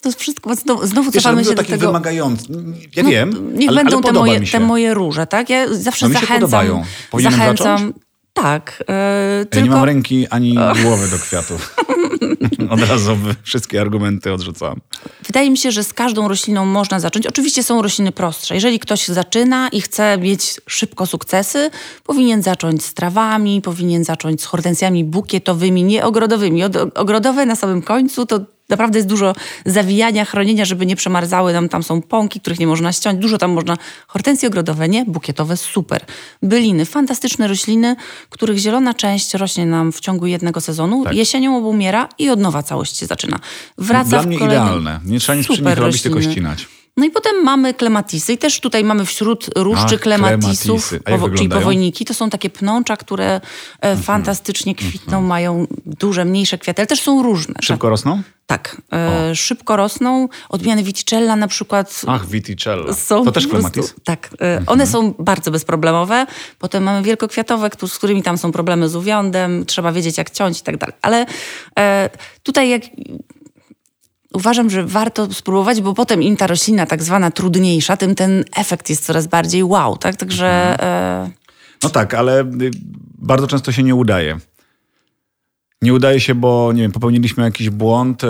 [0.02, 2.02] To jest wszystko, znowu, znowu cofamy się do takich tego...
[2.96, 5.50] Ja No, wiem, Niech ale, będą ale te, moje, te moje róże, tak?
[5.50, 6.42] Ja zawsze No mi się zachęcam.
[6.42, 6.84] podobają.
[7.12, 7.78] Powinienem zachęcam.
[7.78, 7.96] zacząć?
[8.34, 8.84] Tak.
[8.90, 8.94] e,
[9.40, 9.66] Ja tylko...
[9.66, 11.76] nie mam ręki ani głowy do kwiatów.
[12.70, 14.82] Od razu wszystkie argumenty odrzucam.
[15.28, 17.28] Wydaje mi się, że z każdą rośliną można zacząć.
[17.28, 18.56] Oczywiście są rośliny prostsze.
[18.56, 21.70] Jeżeli ktoś zaczyna i chce mieć szybko sukcesy,
[22.04, 26.64] powinien zacząć z trawami, powinien zacząć z hortensjami bukietowymi, nie ogrodowymi.
[26.64, 28.40] Od- Ogrodowe na samym końcu to
[28.74, 31.70] naprawdę jest dużo zawijania, chronienia, żeby nie przemarzały nam.
[31.70, 33.20] Tam są pąki, których nie można ściąć.
[33.20, 33.78] Dużo tam można.
[34.08, 35.06] Hortensje ogrodowe, nie?
[35.06, 36.06] Bukietowe, super.
[36.42, 37.96] Byliny, fantastyczne rośliny,
[38.30, 41.04] których zielona część rośnie nam w ciągu jednego sezonu.
[41.04, 41.16] Tak.
[41.16, 43.40] Jesienią obumiera i od nowa całość się zaczyna.
[43.78, 44.66] Wraca Dla w mnie kolejnym...
[44.68, 45.00] idealne.
[45.06, 46.34] Nie trzeba nic przy nich robić, tylko rośliny.
[46.34, 46.68] ścinać.
[46.98, 51.44] No i potem mamy klematisy i też tutaj mamy wśród różczy Ach, klematisów, powo- czyli?
[51.46, 51.50] Mhm.
[51.62, 53.42] powojniki, to są takie pnącza, które
[53.82, 57.56] e, fantastycznie kwitną, mają duże, mniejsze kwiaty, ale też są różne.
[57.62, 58.22] Szybko rosną?
[58.48, 60.30] Tak, e, szybko rosną.
[60.50, 62.94] Odmiany Viticella na przykład Ach, Viticella.
[62.94, 63.94] są To też klematis?
[64.04, 66.26] Tak, e, one są bardzo bezproblemowe.
[66.60, 70.64] Potem mamy wielkokwiatowe, z którymi tam są problemy z uwiądem, trzeba wiedzieć jak ciąć i
[70.64, 70.96] tak dalej.
[71.02, 71.26] Ale
[71.80, 72.10] e,
[72.44, 72.82] tutaj jak
[74.34, 78.90] uważam, że warto spróbować, bo potem im ta roślina tak zwana trudniejsza, tym ten efekt
[78.90, 80.16] jest coraz bardziej wow, tak?
[80.16, 80.48] Także
[80.84, 81.32] e,
[81.84, 82.72] No tak, ale y,
[83.18, 84.38] bardzo często się nie udaje.
[85.82, 88.24] nie udaje się, bo nie wiem, popełniliśmy jakiś błąd.
[88.24, 88.28] E,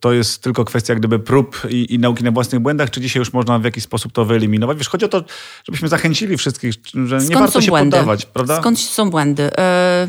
[0.00, 3.32] to jest tylko kwestia gdyby prób i, i, nauki na własnych błędach, czy dzisiaj już
[3.32, 4.78] można w jakiś sposób to wyeliminować?
[4.78, 5.24] Wiesz, chodzi o to,
[5.64, 6.72] żebyśmy zachęcili wszystkich,
[7.06, 7.96] że Skąd nie warto się błędy?
[7.96, 8.60] poddawać, prawda?
[8.60, 9.50] Skąd są błędy?
[9.58, 10.08] E,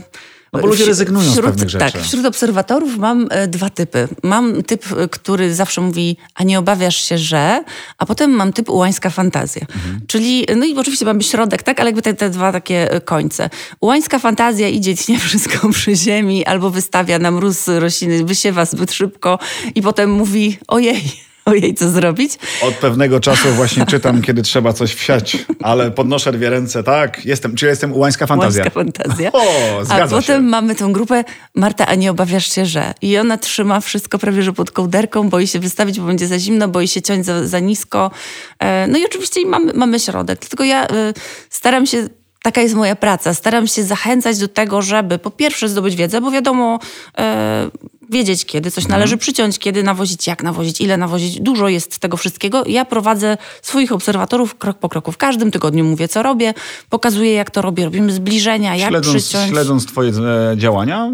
[0.53, 1.91] no bo ludzie rezygnują wśród, z pewnych rzeczy.
[1.91, 4.07] Tak, wśród obserwatorów mam e, dwa typy.
[4.23, 7.63] Mam typ, e, który zawsze mówi, a nie obawiasz się, że,
[7.97, 9.61] a potem mam typ ułańska fantazja.
[9.61, 10.01] Mhm.
[10.07, 13.49] Czyli, no i oczywiście mamy środek, tak, ale jakby te, te dwa takie e, końce.
[13.79, 19.39] Ułańska fantazja idzie nie wszystko przy ziemi, albo wystawia na mróz rośliny, wysiewa zbyt szybko
[19.75, 22.31] i potem mówi, ojej, ojej, co zrobić.
[22.61, 27.55] Od pewnego czasu właśnie czytam, kiedy trzeba coś wsiać, ale podnoszę dwie ręce, tak, jestem,
[27.55, 28.63] czy jestem ułańska fantazja.
[28.63, 29.31] Ułańska fantazja.
[29.31, 30.49] O, zgadza A potem się.
[30.49, 31.23] mamy tą grupę,
[31.55, 32.93] Marta, a nie obawiasz się, że?
[33.01, 36.67] I ona trzyma wszystko prawie, że pod kołderką, boi się wystawić, bo będzie za zimno,
[36.67, 38.11] boi się ciąć za, za nisko.
[38.59, 40.39] E, no i oczywiście mamy, mamy środek.
[40.45, 41.13] Tylko ja e,
[41.49, 42.07] staram się
[42.43, 43.33] taka jest moja praca.
[43.33, 46.79] Staram się zachęcać do tego, żeby po pierwsze zdobyć wiedzę, bo wiadomo,
[47.17, 47.69] e,
[48.09, 49.19] wiedzieć, kiedy coś należy mhm.
[49.19, 51.39] przyciąć, kiedy nawozić, jak nawozić, ile nawozić.
[51.39, 52.63] Dużo jest tego wszystkiego.
[52.67, 55.11] Ja prowadzę swoich obserwatorów krok po kroku.
[55.11, 56.53] W każdym tygodniu mówię, co robię,
[56.89, 57.85] pokazuję, jak to robię.
[57.85, 59.49] Robimy zbliżenia, jak śledząc, przyciąć.
[59.49, 61.11] Śledząc twoje e, działania,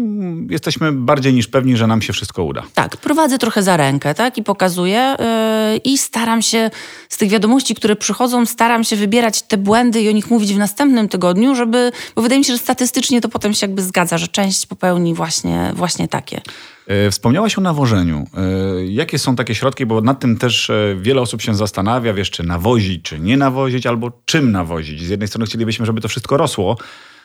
[0.50, 2.62] jesteśmy bardziej niż pewni, że nam się wszystko uda.
[2.74, 6.70] Tak, prowadzę trochę za rękę tak, i pokazuję yy, i staram się
[7.08, 10.58] z tych wiadomości, które przychodzą, staram się wybierać te błędy i o nich mówić w
[10.58, 14.28] następnym tygodniu, żeby, bo wydaje mi się, że statystycznie to potem się jakby zgadza, że
[14.28, 16.40] część popełni właśnie, właśnie takie.
[16.86, 18.26] E, wspomniałaś o nawożeniu.
[18.36, 22.30] E, jakie są takie środki, bo nad tym też e, wiele osób się zastanawia, wiesz,
[22.30, 25.02] czy nawozić, czy nie nawozić, albo czym nawozić.
[25.02, 26.76] Z jednej strony chcielibyśmy, żeby to wszystko rosło,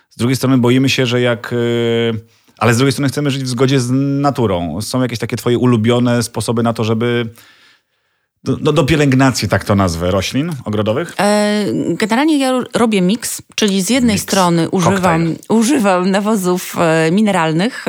[0.09, 1.55] z drugiej strony boimy się, że jak...
[2.57, 3.91] Ale z drugiej strony chcemy żyć w zgodzie z
[4.21, 4.81] naturą.
[4.81, 7.29] Są jakieś takie twoje ulubione sposoby na to, żeby
[8.43, 11.15] do, do, do, pielęgnacji, tak to nazwę, roślin ogrodowych?
[11.89, 16.75] generalnie ja robię miks, czyli z jednej strony używam, używam nawozów
[17.11, 17.85] mineralnych,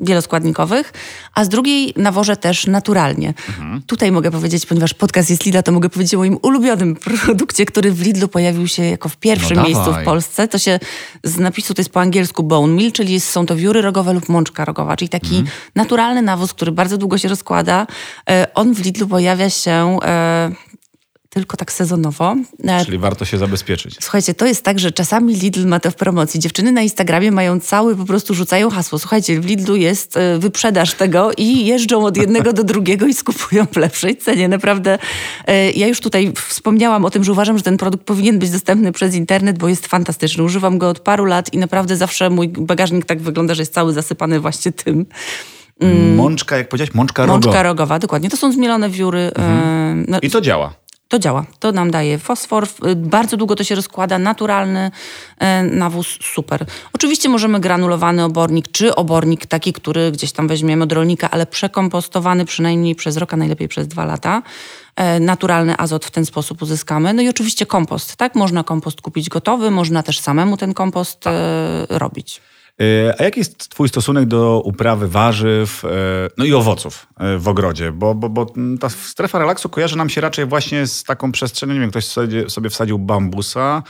[0.00, 0.92] wieloskładnikowych,
[1.34, 3.28] a z drugiej nawożę też naturalnie.
[3.28, 3.82] Mhm.
[3.86, 7.92] Tutaj mogę powiedzieć, ponieważ podcast jest Lidla, to mogę powiedzieć o moim ulubionym produkcie, który
[7.92, 10.48] w Lidlu pojawił się jako w pierwszym no miejscu w Polsce.
[10.48, 10.80] To się
[11.24, 14.64] z napisu to jest po angielsku bone meal, czyli są to wióry rogowe lub mączka
[14.64, 15.46] rogowa, czyli taki mhm.
[15.74, 17.86] naturalny nawóz, który bardzo długo się rozkłada.
[18.30, 20.50] E, on w Lidlu pojawia się e,
[21.30, 22.36] tylko tak sezonowo.
[22.64, 23.96] E, Czyli warto się zabezpieczyć.
[24.00, 26.40] Słuchajcie, to jest tak, że czasami Lidl ma to w promocji.
[26.40, 28.98] Dziewczyny na Instagramie mają cały, po prostu rzucają hasło.
[28.98, 33.66] Słuchajcie, w Lidlu jest e, wyprzedaż tego i jeżdżą od jednego do drugiego i skupują
[33.72, 34.48] w lepszej cenie.
[34.48, 34.98] Naprawdę,
[35.46, 38.92] e, ja już tutaj wspomniałam o tym, że uważam, że ten produkt powinien być dostępny
[38.92, 40.44] przez internet, bo jest fantastyczny.
[40.44, 43.92] Używam go od paru lat i naprawdę zawsze mój bagażnik tak wygląda, że jest cały
[43.92, 45.06] zasypany właśnie tym.
[45.80, 46.14] Mm.
[46.14, 47.46] Mączka, jak powiedziałeś, mączka rogowa.
[47.46, 48.30] Mączka rogowa, dokładnie.
[48.30, 49.30] To są zmielone wióry.
[49.34, 50.04] Mhm.
[50.08, 50.74] No, I to działa.
[51.08, 51.44] To działa.
[51.58, 52.66] To nam daje fosfor.
[52.96, 54.18] Bardzo długo to się rozkłada.
[54.18, 54.90] Naturalny
[55.38, 56.66] e, nawóz, super.
[56.92, 62.44] Oczywiście możemy granulowany obornik, czy obornik taki, który gdzieś tam weźmiemy od rolnika, ale przekompostowany
[62.44, 64.42] przynajmniej przez rok, a najlepiej przez dwa lata.
[64.96, 67.14] E, naturalny azot w ten sposób uzyskamy.
[67.14, 68.34] No i oczywiście kompost, tak?
[68.34, 71.34] Można kompost kupić gotowy, można też samemu ten kompost tak.
[71.88, 72.40] robić.
[72.80, 75.88] E, a jaki jest Twój stosunek do uprawy warzyw, e,
[76.36, 77.92] no i owoców e, w ogrodzie?
[77.92, 78.46] Bo, bo, bo
[78.80, 82.50] ta strefa relaksu kojarzy nam się raczej właśnie z taką przestrzenią, nie wiem, ktoś sobie,
[82.50, 83.82] sobie wsadził bambusa,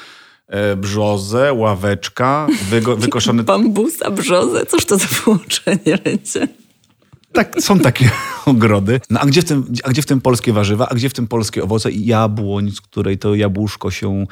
[0.77, 3.42] brzozę, ławeczka, wygo, wykoszony...
[3.42, 4.66] Bambusa, brzozę?
[4.66, 6.48] Cóż to za połączenie będzie?
[7.33, 8.11] Tak, są takie
[8.46, 9.01] ogrody.
[9.11, 11.29] No a gdzie, w tym, a gdzie w tym polskie warzywa, a gdzie w tym
[11.29, 14.27] polskie owoce i jabłoń, z której to jabłuszko się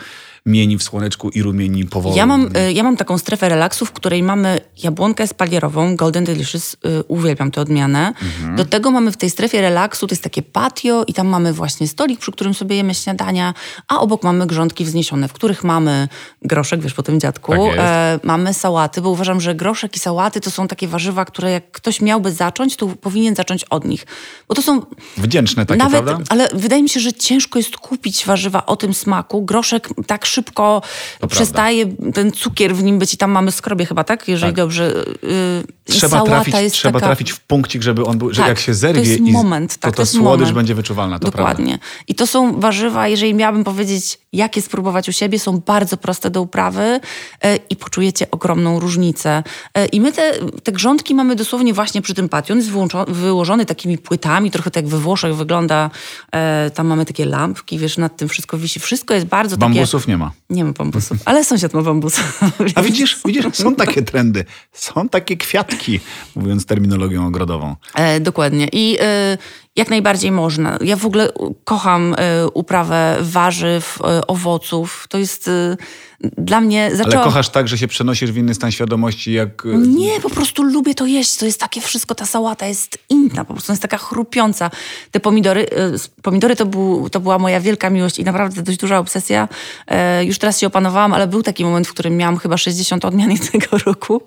[0.47, 2.17] mieni w słoneczku i rumieni powoli.
[2.17, 6.75] Ja mam, y, ja mam taką strefę relaksu, w której mamy jabłonkę spalierową, Golden Delicious,
[6.75, 6.79] y,
[7.09, 8.09] uwielbiam tę odmianę.
[8.09, 8.57] Mhm.
[8.57, 11.89] Do tego mamy w tej strefie relaksu, to jest takie patio i tam mamy właśnie
[11.89, 13.55] stolik, przy którym sobie jemy śniadania,
[13.89, 16.09] a obok mamy grządki wzniesione, w których mamy
[16.43, 20.41] groszek, wiesz po tym dziadku, tak e, mamy sałaty, bo uważam, że groszek i sałaty
[20.41, 24.07] to są takie warzywa, które jak ktoś miałby zacząć, to powinien zacząć od nich.
[24.49, 24.83] Bo to są...
[25.17, 26.25] Wdzięczne takie, nawet, prawda?
[26.29, 29.43] Ale wydaje mi się, że ciężko jest kupić warzywa o tym smaku.
[29.43, 30.83] Groszek tak szybko
[31.20, 32.12] to przestaje prawda.
[32.12, 34.29] ten cukier w nim być i tam mamy skrobie chyba, tak?
[34.29, 34.57] Jeżeli tak.
[34.57, 34.94] dobrze.
[35.22, 37.07] Yy, trzeba trafić, trzeba taka...
[37.07, 39.77] trafić w punkcik, żeby on był, że tak, jak się zerwie to jest i moment,
[39.77, 40.57] tak, to, to, to słodycz moment.
[40.57, 41.18] będzie wyczuwalna.
[41.18, 41.79] To Dokładnie.
[41.79, 42.05] Prawda.
[42.09, 46.42] I to są warzywa, jeżeli miałabym powiedzieć, jakie spróbować u siebie, są bardzo proste do
[46.42, 47.01] uprawy
[47.44, 49.42] yy, i poczujecie ogromną różnicę.
[49.77, 52.53] Yy, I my te, te grządki mamy dosłownie właśnie przy tym patio.
[52.55, 52.70] On jest
[53.09, 55.90] wyłożony takimi płytami, trochę tak jak we Włoszech wygląda.
[56.33, 58.81] E, tam mamy takie lampki, wiesz, nad tym wszystko wisi.
[58.81, 59.81] Wszystko jest bardzo Bambusów takie...
[59.81, 60.26] Bambusów nie ma.
[60.51, 62.23] Nie ma bambusów, ale sąsiad ma bambusa.
[62.75, 66.01] A widzisz, widzisz, są takie trendy, są takie kwiatki,
[66.37, 67.77] mówiąc terminologią ogrodową.
[67.95, 68.69] E, dokładnie.
[68.73, 69.39] I e,
[69.77, 70.79] jak najbardziej można.
[70.81, 71.29] Ja w ogóle
[71.65, 75.07] kocham e, uprawę warzyw, e, owoców.
[75.09, 75.77] To jest e,
[76.21, 77.19] dla mnie zaczęłam...
[77.19, 79.67] Ale kochasz tak, że się przenosisz w inny stan świadomości, jak...
[79.67, 81.37] E, Nie, po prostu lubię to jeść.
[81.37, 84.71] To jest takie wszystko, ta sałata jest inna, po prostu jest taka chrupiąca.
[85.11, 88.99] Te pomidory, e, pomidory to, był, to była moja wielka miłość i naprawdę dość duża
[88.99, 89.49] obsesja.
[89.87, 93.31] E, już teraz się opanowałam, ale był taki moment, w którym miałam chyba 60 odmian
[93.43, 94.23] jednego roku,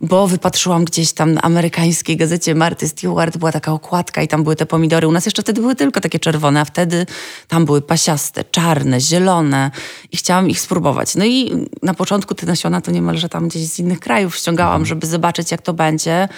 [0.00, 4.56] bo wypatrzyłam gdzieś tam na amerykańskiej gazecie Marty Stewart, była taka okładka i tam były
[4.56, 5.08] te pomidory.
[5.08, 7.06] U nas jeszcze wtedy były tylko takie czerwone, a wtedy
[7.48, 9.70] tam były pasiaste, czarne, zielone
[10.12, 11.14] i chciałam ich spróbować.
[11.14, 15.06] No i na początku te nasiona to niemalże tam gdzieś z innych krajów ściągałam, żeby
[15.06, 16.28] zobaczyć jak to będzie.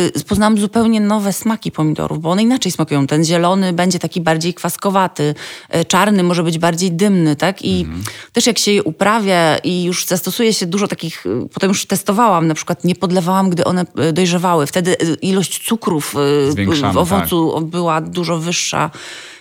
[0.00, 3.06] Y, Poznałam zupełnie nowe smaki pomidorów, bo one inaczej smakują.
[3.06, 5.34] Ten zielony będzie taki bardziej kwaskowaty,
[5.76, 7.64] y, czarny może być bardziej dymny, tak?
[7.64, 7.86] I
[8.32, 12.46] też jak się je uprawia i już zastosuje się dużo takich, y, potem już testowałam,
[12.46, 14.66] na przykład nie podlewałam, gdy one dojrzewały.
[14.66, 16.14] Wtedy ilość cukrów
[16.48, 18.90] Zwiększamy, w owocu była dużo wyższa.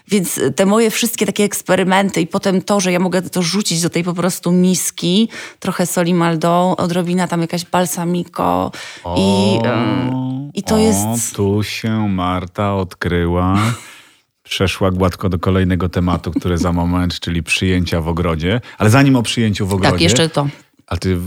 [0.08, 3.90] Więc te moje wszystkie takie eksperymenty i potem to, że ja mogę to rzucić do
[3.90, 8.72] tej po prostu miski, trochę soli maldo, odrobina tam jakaś balsamico
[9.18, 11.36] i, e, i to o, jest...
[11.36, 13.58] tu się Marta odkryła.
[14.44, 18.62] Przeszła gładko do kolejnego tematu, który za moment, czyli przyjęcia w ogrodzie.
[18.78, 19.92] Ale zanim o przyjęciu w ogrodzie...
[19.92, 20.48] Tak, jeszcze to.
[20.88, 21.18] A ty,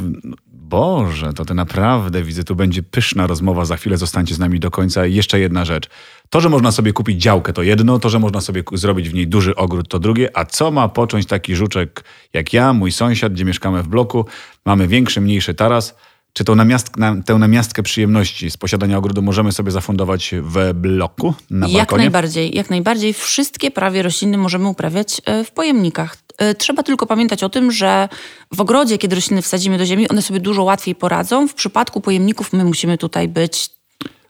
[0.71, 4.71] Boże, to ty naprawdę widzę, tu będzie pyszna rozmowa, za chwilę zostańcie z nami do
[4.71, 5.07] końca.
[5.07, 5.89] I jeszcze jedna rzecz.
[6.31, 9.29] To, że można sobie kupić działkę, to jedno, to, że można sobie zrobić w niej
[9.29, 13.45] duży ogród, to drugie, a co ma począć taki żuczek jak ja, mój sąsiad, gdzie
[13.45, 14.27] mieszkamy w bloku,
[14.65, 15.95] mamy większy, mniejszy taras,
[16.33, 21.35] czy tą, namiast, na, tę namiastkę przyjemności z posiadania ogrodu możemy sobie zafundować w bloku,
[21.51, 22.03] na Jak balkonie?
[22.03, 23.15] najbardziej, jak najbardziej.
[23.15, 26.17] Wszystkie prawie rośliny możemy uprawiać e, w pojemnikach.
[26.41, 28.09] E, Trzeba tylko pamiętać o tym, że
[28.53, 31.49] w ogrodzie, kiedy rośliny wsadzimy do ziemi, one sobie dużo łatwiej poradzą.
[31.49, 33.80] W przypadku pojemników my musimy tutaj być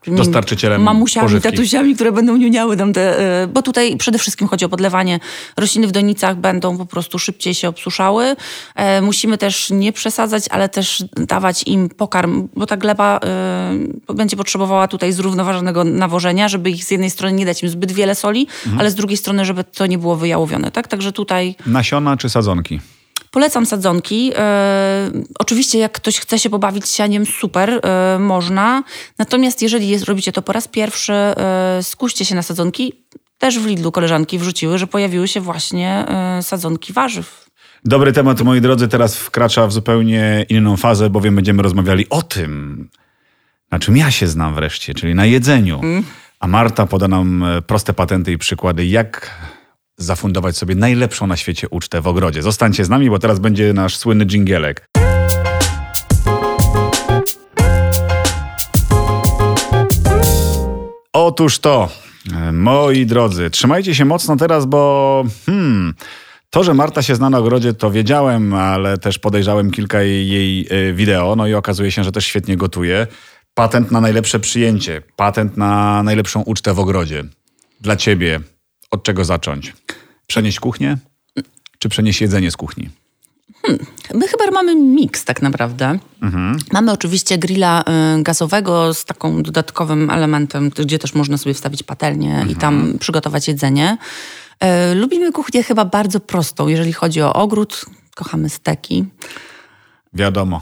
[0.06, 1.50] Dostarczycielem mamusiami, pożywki.
[1.50, 3.18] tatusiami, które będą niuniały nam te...
[3.42, 5.20] e, Bo tutaj przede wszystkim chodzi o podlewanie.
[5.56, 8.36] Rośliny w donicach będą po prostu szybciej się obsuszały.
[8.74, 13.20] E, Musimy też nie przesadzać, ale też dawać im pokarm, bo ta gleba
[14.08, 17.92] e, będzie potrzebowała tutaj zrównoważonego nawożenia, żeby ich z jednej strony nie dać im zbyt
[17.92, 18.80] wiele soli, Mhm.
[18.80, 20.70] ale z drugiej strony, żeby to nie było wyjałowione.
[20.70, 20.88] Tak?
[20.88, 22.80] Także tutaj Nasiona czy sadzonki?
[23.30, 24.32] Polecam sadzonki.
[24.36, 28.82] E, oczywiście, jak ktoś chce się pobawić sianiem, super, e, można.
[29.18, 32.92] Natomiast jeżeli jest, robicie to po raz pierwszy, e, skuście się na sadzonki.
[33.38, 36.06] Też w Lidlu koleżanki wrzuciły, że pojawiły się właśnie
[36.42, 37.50] sadzonki warzyw.
[37.84, 42.88] Dobry temat, moi drodzy, teraz wkracza w zupełnie inną fazę, bowiem będziemy rozmawiali o tym,
[43.70, 45.80] na czym ja się znam wreszcie, czyli na jedzeniu.
[46.40, 49.30] A Marta poda nam proste patenty i przykłady, jak
[50.00, 52.42] zafundować sobie najlepszą na świecie ucztę w ogrodzie.
[52.42, 54.86] Zostańcie z nami, bo teraz będzie nasz słynny dżingielek.
[61.12, 61.88] Otóż to,
[62.52, 65.94] moi drodzy, trzymajcie się mocno teraz, bo hmm,
[66.50, 70.68] to, że Marta się zna na ogrodzie, to wiedziałem, ale też podejrzałem kilka jej, jej
[70.94, 73.06] wideo, no i okazuje się, że też świetnie gotuje.
[73.54, 77.24] Patent na najlepsze przyjęcie, patent na najlepszą ucztę w ogrodzie.
[77.80, 78.40] Dla ciebie,
[78.90, 79.72] od czego zacząć?
[80.26, 80.98] Przenieść kuchnię,
[81.78, 82.88] czy przenieść jedzenie z kuchni?
[84.14, 85.98] My chyba mamy miks tak naprawdę.
[86.72, 87.84] Mamy oczywiście grilla
[88.18, 93.48] y, gazowego z taką dodatkowym elementem, gdzie też można sobie wstawić patelnię i tam przygotować
[93.48, 93.98] jedzenie.
[94.92, 97.84] Y, Lubimy kuchnię chyba bardzo prostą, jeżeli chodzi o ogród.
[98.14, 99.04] Kochamy steki.
[100.12, 100.60] Wiadomo,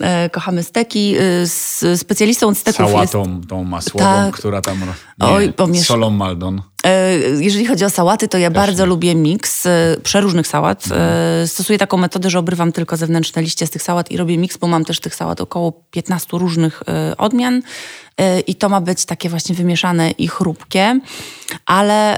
[0.00, 1.16] E, kochamy steki.
[1.18, 2.92] Y, Z specjalistą od steków jest...
[2.92, 4.34] sałatą tą masłową, Tak.
[4.34, 4.78] która tam...
[4.80, 6.62] Nie, Oj, pomiesz- solą Maldon.
[6.84, 10.84] E, Jeżeli chodzi o sałaty, to ja bardzo lubię miks e, przeróżnych sałat.
[10.92, 14.56] E, Stosuję taką metodę, że obrywam tylko zewnętrzne liście z tych sałat i robię miks,
[14.56, 16.82] bo mam też tych sałat około 15 różnych
[17.18, 17.62] odmian.
[18.46, 21.00] I to ma być takie właśnie wymieszane i chrupkie.
[21.66, 22.16] Ale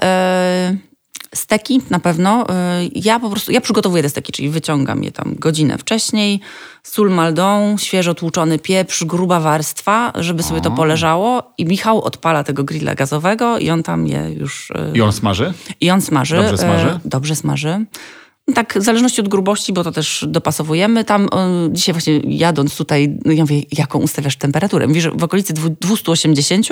[1.35, 2.49] steki na pewno.
[2.49, 6.41] E, Ja po prostu, ja przygotowuję te steki, czyli wyciągam je tam godzinę wcześniej.
[6.83, 11.53] Sól maldą, świeżo tłuczony pieprz, gruba warstwa, żeby sobie to poleżało.
[11.59, 14.71] I Michał odpala tego grilla gazowego i on tam je już...
[14.71, 15.53] e, I on smaży?
[15.81, 16.37] i on smaży.
[16.37, 16.87] Dobrze smaży?
[16.87, 17.85] E, dobrze smaży.
[18.55, 21.05] Tak, w zależności od grubości, bo to też dopasowujemy.
[21.05, 21.29] Tam
[21.73, 24.87] dzisiaj właśnie jadąc tutaj, no ja mówię, jaką ustawiasz temperaturę?
[24.87, 26.69] Mówi, że w okolicy dwu- 280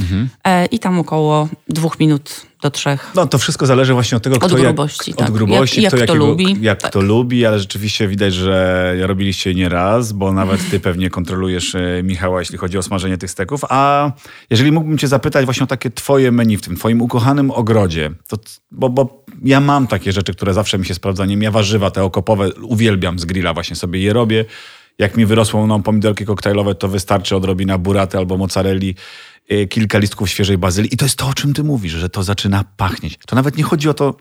[0.00, 0.28] Mhm.
[0.44, 3.10] e, i tam około dwóch minut do trzech.
[3.14, 5.28] No to wszystko zależy właśnie od tego, kto grubości, jak, tak.
[5.28, 6.56] Od grubości, Jak- kto jak kto jakiego, lubi.
[6.60, 6.90] Jak Tak.
[6.90, 12.02] kto lubi, ale rzeczywiście widać, że robiliście nie raz, bo nawet ty pewnie kontrolujesz e,
[12.02, 13.60] Michała, jeśli chodzi o smażenie tych steków.
[13.68, 14.12] A
[14.50, 18.36] jeżeli mógłbym cię zapytać właśnie o takie twoje menu w tym twoim ukochanym ogrodzie, to,
[18.70, 21.42] bo, bo ja mam takie rzeczy, które zawsze mi się sprawdzaniem.
[21.42, 24.44] Ja warzywa te okopowe uwielbiam z grilla, właśnie sobie je robię.
[24.98, 28.94] Jak mi wyrosłą no, pomidorki koktajlowe, to wystarczy odrobina buraty albo mozzarelli,
[29.70, 30.94] kilka listków świeżej bazylii.
[30.94, 33.18] I to jest to, o czym ty mówisz, że to zaczyna pachnieć.
[33.26, 34.14] To nawet nie chodzi o to,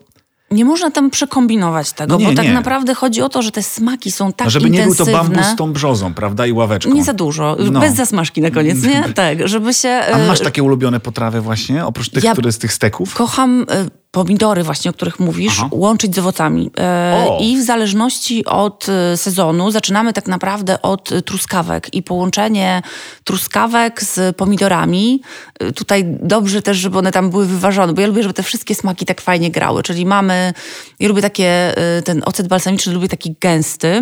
[0.51, 2.53] Nie można tam przekombinować tego, No nie, bo tak nie.
[2.53, 5.35] naprawdę chodzi o to, że te smaki są tak No żeby nie był to intensywne.
[5.35, 6.45] bambus z tą brzozą, prawda?
[6.47, 6.93] I ławeczką.
[6.93, 7.79] Nie za dużo, No.
[7.79, 9.03] bez zasmażki na koniec, nie?
[9.15, 9.89] Tak, żeby się...
[9.89, 13.13] A masz takie ulubione potrawy właśnie, oprócz tych, Ja- które z tych steków?
[13.15, 15.69] Kocham e, pomidory właśnie, o których mówisz, Aha.
[15.71, 16.71] łączyć z owocami.
[16.77, 17.37] E!
[17.41, 22.81] I w zależności od e, sezonu zaczynamy tak naprawdę od e, truskawek i połączenie
[23.23, 25.21] truskawek z pomidorami.
[25.59, 28.75] E, Tutaj dobrze też, żeby one tam były wyważone, bo ja lubię, żeby te wszystkie
[28.75, 29.83] smaki tak fajnie grały.
[29.83, 30.53] Czyli mamy,
[30.99, 34.01] ja lubię takie, ten ocet balsamiczny lubię taki gęsty.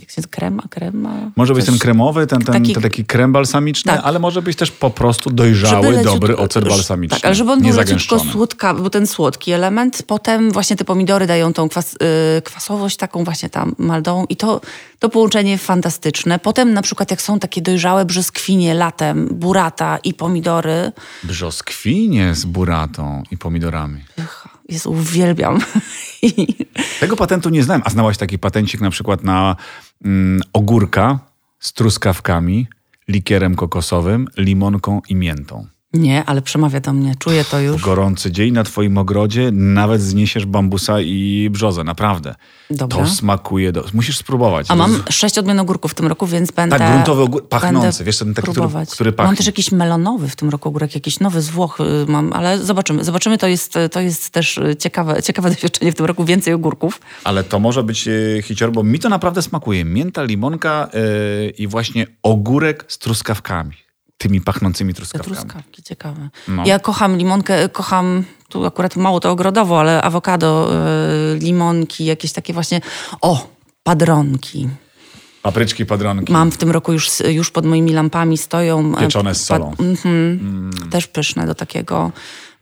[0.00, 1.08] Jak się krema, krema?
[1.10, 1.32] Mhm.
[1.36, 4.00] Może być ten kremowy, ten, ten, Taki- ten taki krem balsamiczny, Tak.
[4.04, 7.16] ale może być też po prostu dojrzały, leciut- dobry ocet balsamiczny.
[7.16, 10.84] Tak, ale żeby on nie był leciutko słodka, bo ten słodki element, potem właśnie te
[10.84, 11.94] pomidory dają tą kwas,
[12.38, 14.60] y, kwasowość taką właśnie tam maldową i to,
[14.98, 16.38] to połączenie fantastyczne.
[16.38, 20.92] Potem na przykład jak są takie dojrzałe brzoskwinie latem, burata i pomidory,
[21.24, 24.00] Brzoskwinie z buratą i pomidorami.
[24.20, 25.60] ach, Jezu, uwielbiam.
[27.00, 27.82] Tego patentu nie znałem.
[27.84, 29.56] A znałaś taki patencik na przykład na
[30.04, 31.18] mm, ogórka
[31.60, 32.66] z truskawkami,
[33.08, 35.66] likierem kokosowym, limonką i miętą.
[35.94, 37.82] Nie, ale przemawia do mnie, czuję to W już.
[37.82, 42.34] gorący dzień na twoim ogrodzie nawet zniesiesz bambusa i brzozę, naprawdę.
[42.70, 42.98] Dobra.
[42.98, 43.72] To smakuje.
[43.72, 43.84] Do...
[43.94, 44.66] Musisz spróbować.
[44.70, 46.78] A mam sześć odmian ogórków w tym roku, więc będę.
[46.78, 48.90] Tak, gruntowy ogór- pachnący, wiesz, ten taki, który- próbować.
[48.90, 49.36] który Mam pachnie.
[49.36, 53.04] też jakiś melonowy w tym roku ogórek, jakiś nowy z Włoch y, mam, ale zobaczymy.
[53.04, 57.00] Zobaczymy, to jest, to jest też y, ciekawe, ciekawe doświadczenie w tym roku, więcej ogórków.
[57.24, 59.84] Ale to może być e, hicior, bo mi to naprawdę smakuje.
[59.84, 63.83] Mięta, limonka e, i właśnie ogórek z truskawkami.
[64.24, 65.36] Tymi pachnącymi Te truskawkami.
[65.36, 66.28] truskawki, ciekawe.
[66.48, 66.62] No.
[66.66, 70.70] Ja kocham limonkę, kocham, tu akurat mało to ogrodowo, ale awokado,
[71.34, 72.80] y, limonki, jakieś takie właśnie,
[73.20, 73.48] o,
[73.82, 74.68] padronki.
[75.42, 76.32] Papryczki, padronki.
[76.32, 78.96] Mam w tym roku już, już pod moimi lampami stoją.
[78.96, 79.72] e, Pieczone z solą.
[79.78, 80.70] mhm.
[80.90, 82.12] Też pyszne do takiego.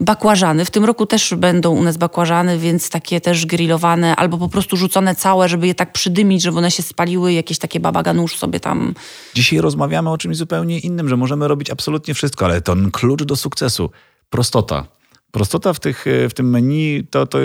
[0.01, 0.65] Bakłażany.
[0.65, 4.77] W tym roku też będą u nas bakłażany, więc takie też grillowane albo po prostu
[4.77, 7.33] rzucone całe, żeby je tak przydymić, żeby one się spaliły.
[7.33, 8.95] Jakieś takie baba ganusz sobie tam.
[9.35, 13.37] Dzisiaj rozmawiamy o czymś zupełnie innym, że możemy robić absolutnie wszystko, ale to klucz do
[13.37, 13.91] sukcesu.
[14.31, 14.87] Prostota.
[15.31, 17.39] Prostota w, tych, e, w tym menu to, to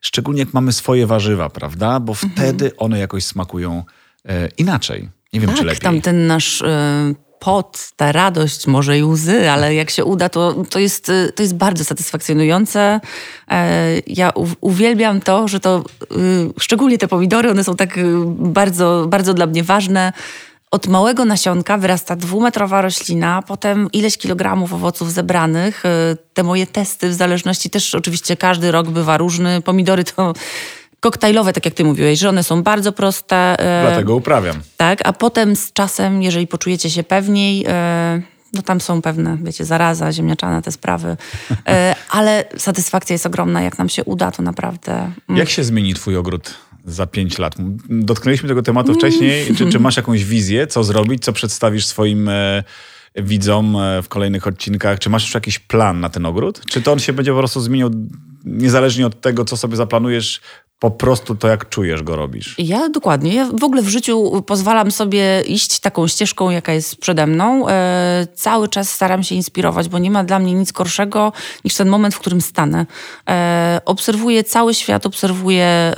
[0.00, 2.00] szczególnie jak mamy swoje warzywa, prawda?
[2.00, 2.32] Bo Mhm.
[2.32, 3.84] wtedy one jakoś smakują
[4.28, 5.08] e, inaczej.
[5.32, 5.80] Nie wiem, czy Tak, lepiej.
[5.80, 6.64] tam ten nasz y,
[7.42, 11.42] pot, ta radość, może i łzy, ale jak się uda, to, to, jest, y, to
[11.42, 13.00] jest bardzo satysfakcjonujące.
[13.50, 19.06] E, ja uwielbiam to, że to, y, szczególnie te pomidory, one są tak y, bardzo,
[19.08, 20.12] bardzo dla mnie ważne.
[20.70, 25.84] Od małego nasionka wyrasta dwumetrowa roślina, potem ileś kilogramów owoców zebranych.
[25.84, 29.62] Y, Te moje testy, w zależności też oczywiście każdy rok bywa różny.
[29.62, 30.32] Pomidory to
[31.06, 33.36] koktajlowe, tak jak ty mówiłeś, że one są bardzo proste.
[33.58, 34.56] e, Dlatego uprawiam.
[34.76, 38.22] tak, a potem z czasem, jeżeli poczujecie się pewniej, e,
[38.52, 41.16] no tam są pewne, wiecie, zaraza, ziemniaczana, te sprawy,
[41.68, 44.92] e, ale satysfakcja jest ogromna, jak nam się uda, to naprawdę...
[45.28, 47.54] mm, Jak się zmieni twój ogród za pięć lat?
[47.88, 49.54] Dotknęliśmy tego tematu wcześniej.
[49.56, 52.30] Czy, czy masz jakąś wizję, co zrobić, co przedstawisz swoim
[53.16, 54.98] widzom w kolejnych odcinkach?
[54.98, 56.62] Czy masz już jakiś plan na ten ogród?
[56.70, 57.90] Czy to on się będzie po prostu zmieniał
[58.44, 60.40] niezależnie od tego, co sobie zaplanujesz,
[60.82, 62.54] po prostu to, jak czujesz, go robisz?
[62.58, 63.34] Ja dokładnie.
[63.34, 67.68] Ja w ogóle w życiu pozwalam sobie iść taką ścieżką, jaka jest przede mną.
[67.68, 71.32] E, cały czas staram się inspirować, bo nie ma dla mnie nic gorszego
[71.64, 72.86] niż ten moment, w którym stanę.
[73.28, 75.94] E, obserwuję cały świat, obserwuję e,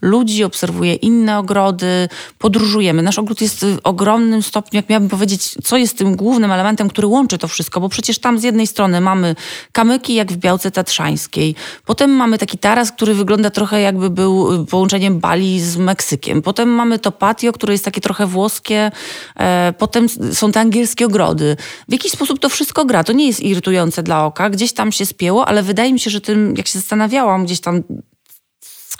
[0.00, 3.02] ludzi, obserwuję inne ogrody, podróżujemy.
[3.02, 7.06] Nasz ogród jest w ogromnym stopniu, jak miałabym powiedzieć, co jest tym głównym elementem, który
[7.06, 9.34] łączy to wszystko, bo przecież tam z jednej strony mamy
[9.72, 11.54] kamyki, jak w Białce Tatrzańskiej.
[11.86, 16.42] Potem mamy taki taras, który wygląda trochę jakby był y, połączeniem Bali z Meksykiem.
[16.42, 18.90] Potem mamy to patio, które jest takie trochę włoskie.
[19.36, 21.56] E, potem są te angielskie ogrody.
[21.88, 23.04] W jakiś sposób to wszystko gra.
[23.04, 24.50] To nie jest irytujące dla oka.
[24.50, 27.82] Gdzieś tam się spięło, ale wydaje mi się, że tym, jak się zastanawiałam, gdzieś tam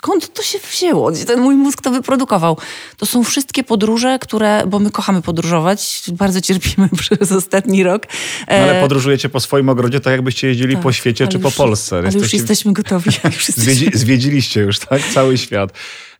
[0.03, 1.11] skąd to się wzięło?
[1.11, 2.57] Gdzie ten mój mózg to wyprodukował?
[2.97, 8.07] To są wszystkie podróże, które, bo my kochamy podróżować, bardzo cierpimy przez ostatni rok.
[8.49, 11.55] No, ale E, podróżujecie po swoim ogrodzie tak, jakbyście jeździli po świecie czy po już-
[11.57, 11.95] Polsce.
[11.97, 13.09] Ale już Jesteście- jesteśmy gotowi.
[13.25, 13.63] Już jesteśmy...
[13.63, 15.01] Zwiedzi, zwiedziliście już, tak?
[15.13, 15.73] Cały świat.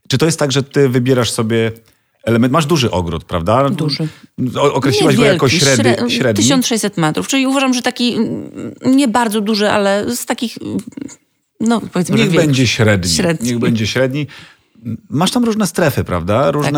[0.08, 1.72] Czy to jest tak, że ty wybierasz sobie
[2.24, 2.54] element...
[2.54, 3.70] Masz duży ogród, prawda?
[3.70, 4.08] Duży.
[4.74, 6.44] Określiłaś go jako średni, śre- średni.
[6.44, 8.18] 1600 metrów, czyli uważam, że taki
[8.86, 10.58] nie bardzo duży, ale z takich,
[11.64, 13.12] no powiedzmy, Niech będzie średni.
[13.12, 13.50] Średni.
[13.50, 14.28] Niech będzie średni.
[15.10, 16.52] Masz tam różne strefy, prawda?
[16.52, 16.72] Różne,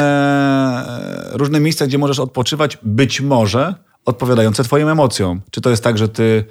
[0.88, 1.38] Tak.
[1.38, 3.76] różne miejsca, gdzie możesz odpoczywać, być może
[4.06, 5.42] odpowiadające twoim emocjom.
[5.52, 6.46] Czy to jest tak, że ty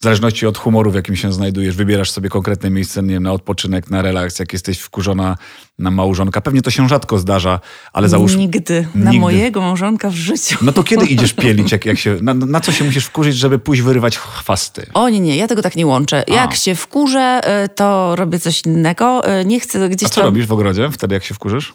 [0.00, 3.32] w zależności od humoru, w jakim się znajdujesz, wybierasz sobie konkretne miejsce nie wiem, na
[3.32, 5.36] odpoczynek, na relaks, jak jesteś wkurzona
[5.78, 6.40] na małżonka.
[6.40, 7.60] Pewnie to się rzadko zdarza,
[7.92, 8.36] ale załóż...
[8.36, 8.88] Nigdy.
[8.94, 9.20] Na Nigdy.
[9.20, 10.58] mojego małżonka w życiu.
[10.62, 13.58] No to kiedy idziesz pielić, jak, jak się, na, na co się musisz wkurzyć, żeby
[13.58, 14.86] pójść wyrywać chwasty?
[14.94, 16.24] O nie, nie, ja tego tak nie łączę.
[16.28, 19.40] Jak się wkurzę, y, to robię coś innego.
[19.40, 20.24] Y, Nie chcę gdzieś A co tam...
[20.24, 21.74] robisz w ogrodzie wtedy, jak się wkurzysz?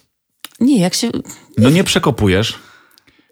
[0.60, 1.10] Nie, jak się...
[1.58, 2.60] No nie przekopujesz.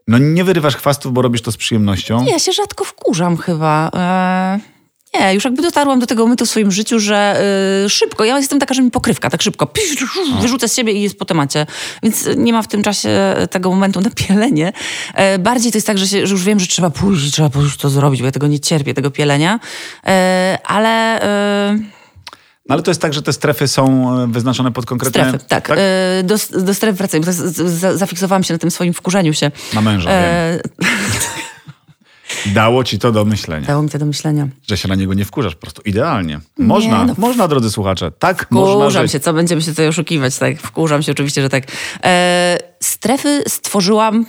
[0.07, 2.23] No nie wyrywasz chwastów, bo robisz to z przyjemnością.
[2.23, 3.91] Nie, ja się rzadko wkurzam chyba.
[3.95, 4.80] E,
[5.13, 7.41] Nie, już jakby dotarłam do tego momentu w swoim życiu, że
[7.85, 9.95] y, szybko, ja jestem taka, że mi pokrywka, tak szybko, pisz,
[10.41, 11.65] wyrzucę z siebie i jest po temacie.
[12.03, 14.73] Więc nie ma w tym czasie tego momentu na pielenie.
[15.13, 17.77] E, bardziej to jest tak, że, się, że już wiem, że trzeba pójść, trzeba pójść
[17.77, 19.59] to zrobić, bo ja tego nie cierpię, tego pielenia.
[20.07, 21.21] E, ale...
[21.21, 21.77] E,
[22.69, 25.29] No ale to jest tak, że te strefy są e, wyznaczone pod konkretne...
[25.29, 25.69] Strefy, tak.
[25.69, 25.77] E,
[26.23, 29.51] Do, do stref z- Zafiksowałam się na tym swoim wkurzeniu się.
[29.73, 30.59] Na męża, E,
[32.45, 33.67] Dało ci to do myślenia.
[33.67, 34.47] dało mi to do myślenia.
[34.69, 36.39] Że się na niego nie wkurzasz, po prostu idealnie.
[36.57, 37.15] Można, no.
[37.17, 38.11] można, drodzy słuchacze.
[38.19, 40.57] Tak można Wkurzam się, co będziemy się tutaj oszukiwać, tak?
[40.57, 41.63] Wkurzam się oczywiście, że tak.
[42.03, 44.25] E, strefy stworzyłam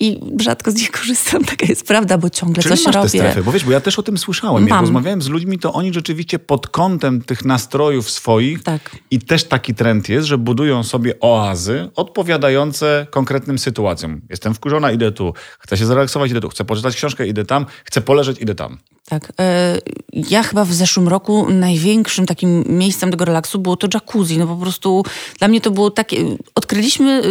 [0.00, 3.08] i rzadko z nich korzystam, taka jest prawda, bo ciągle Czyli coś masz te robię.
[3.08, 4.62] strefy, bo wiesz, bo ja też o tym słyszałem.
[4.62, 4.80] Jak Mam.
[4.80, 8.96] rozmawiałem z ludźmi, to oni rzeczywiście pod kątem tych nastrojów swoich Tak.
[9.10, 14.20] i też taki trend jest, że budują sobie oazy odpowiadające konkretnym sytuacjom.
[14.30, 15.34] Jestem wkurzona, idę tu.
[15.58, 16.48] Chcę się zrelaksować, idę tu.
[16.48, 17.66] Chcę poczytać książkę, idę tam.
[17.84, 18.78] Chcę poleżeć, idę tam.
[19.10, 19.32] Tak.
[19.40, 19.78] E,
[20.12, 24.38] ja chyba w zeszłym roku największym takim miejscem tego relaksu było to jacuzzi.
[24.38, 25.04] No po prostu
[25.38, 26.16] dla mnie to było takie...
[26.54, 27.22] Odkryliśmy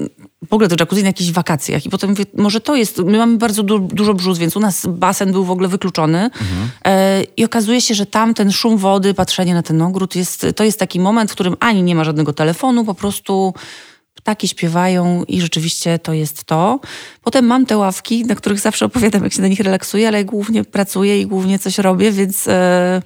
[0.00, 0.06] y,
[0.48, 2.98] w ogóle to jacuzzi na jakichś wakacjach i potem mówię, może to jest...
[2.98, 6.30] My mamy bardzo du dużo brzus, więc u nas basen był w ogóle wykluczony
[6.84, 10.64] e, i okazuje się, że tam ten szum wody, patrzenie na ten ogród, jest, to
[10.64, 13.54] jest taki moment, w którym ani nie ma żadnego telefonu, po prostu
[14.26, 16.80] ptaki śpiewają i rzeczywiście to jest to.
[17.22, 20.64] Potem mam te ławki, na których zawsze opowiadam, jak się na nich relaksuję, ale głównie
[20.64, 23.02] pracuję i głównie coś robię, więc e,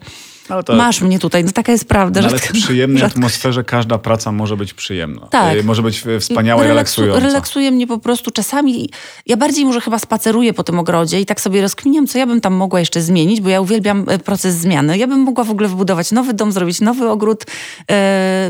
[0.51, 1.45] Ale to- masz mnie tutaj.
[1.45, 2.21] No taka jest prawda.
[2.21, 5.27] No, ale w przyjemnej rzadko- atmosferze każda praca może być przyjemna.
[5.27, 5.57] Tak.
[5.57, 7.21] Y, Może być y, wspaniała i Relaksu- relaksująca.
[7.27, 8.91] Relaksuje mnie po prostu czasami.
[9.27, 12.41] Ja bardziej może chyba spaceruję po tym ogrodzie i tak sobie rozkminiam, co ja bym
[12.41, 14.99] tam mogła jeszcze zmienić, bo ja uwielbiam e, proces zmiany.
[14.99, 17.45] Ja bym mogła w ogóle wybudować nowy dom, zrobić nowy ogród,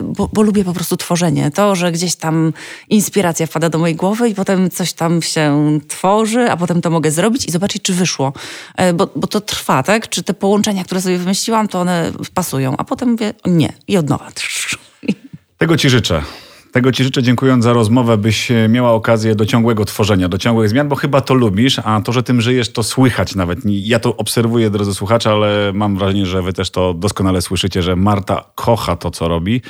[0.03, 1.51] bo, bo lubię po prostu tworzenie.
[1.51, 2.53] To, że gdzieś tam
[2.89, 7.11] inspiracja wpada do mojej głowy i potem coś tam się tworzy, a potem to mogę
[7.11, 8.33] zrobić i zobaczyć, czy wyszło.
[8.95, 10.09] Bo, bo to trwa, tak?
[10.09, 11.90] Czy te połączenia, które sobie wymyśliłam, to one
[12.35, 12.75] pasują.
[12.79, 14.29] A potem mówię, nie, i od nowa.
[15.59, 16.23] Tego ci życzę.
[16.73, 20.69] Tego ci życzę, dziękując za rozmowę, byś e, miała okazję do ciągłego tworzenia, do ciągłych
[20.69, 23.59] zmian, bo chyba to lubisz, a to, że tym żyjesz, to słychać nawet.
[23.65, 27.97] Ja to obserwuję, drodzy słuchacze, ale mam wrażenie, że wy też to doskonale słyszycie, że
[27.97, 29.63] Marta kocha to, co robi.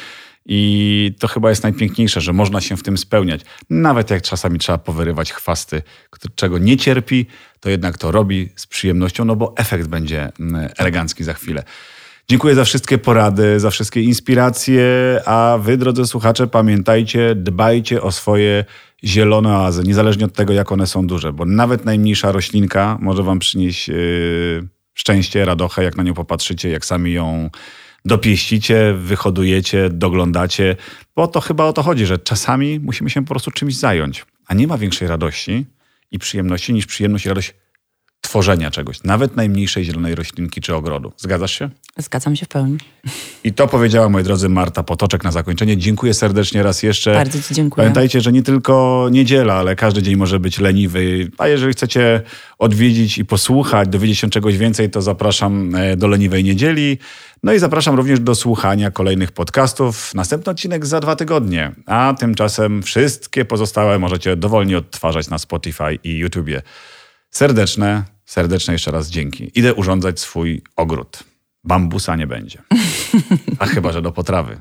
[0.47, 3.41] I to chyba jest najpiękniejsze, że można się w tym spełniać.
[3.71, 5.83] Nawet jak czasami trzeba powyrywać chwasty,
[6.35, 7.27] czego nie cierpi,
[7.61, 11.63] to jednak to robi z przyjemnością, no bo efekt będzie mm, elegancki za chwilę.
[12.29, 14.85] Dziękuję za wszystkie porady, za wszystkie inspiracje,
[15.27, 18.65] a wy, drodzy słuchacze, pamiętajcie, dbajcie o swoje
[19.05, 23.39] zielone oazy, niezależnie od tego, jak one są duże, bo nawet najmniejsza roślinka może wam
[23.39, 27.51] przynieść yy, szczęście, radochę, jak na nią popatrzycie, jak sami ją
[28.05, 30.77] dopieścicie, wyhodujecie, doglądacie,
[31.17, 34.55] bo to chyba o to chodzi, że czasami musimy się po prostu czymś zająć, a
[34.55, 35.67] nie ma większej radości
[36.11, 37.55] i przyjemności niż przyjemność i radość
[38.21, 41.13] tworzenia czegoś, nawet najmniejszej zielonej roślinki czy ogrodu.
[41.17, 41.71] Zgadzasz się?
[41.97, 42.79] Zgadzam się w pełni.
[43.45, 45.77] I to powiedziała, moi drodzy, Marta Potoczek na zakończenie.
[45.77, 47.15] Dziękuję serdecznie raz jeszcze.
[47.15, 47.83] Bardzo ci dziękuję.
[47.85, 51.31] Pamiętajcie, że nie tylko niedziela, ale każdy dzień może być leniwy.
[51.39, 52.23] A jeżeli chcecie
[52.59, 56.99] odwiedzić i posłuchać, dowiedzieć się czegoś więcej, to zapraszam e, do Leniwej Niedzieli.
[57.43, 60.15] No i zapraszam również do słuchania kolejnych podcastów.
[60.15, 61.73] Następny odcinek za dwa tygodnie.
[61.87, 66.63] A tymczasem wszystkie pozostałe możecie dowolnie odtwarzać na Spotify i YouTubie.
[67.31, 69.51] Serdeczne, serdeczne jeszcze raz dzięki.
[69.55, 71.25] Idę urządzać swój ogród.
[71.65, 72.63] Bambusa nie będzie.
[73.59, 74.57] A chyba, że do potrawy.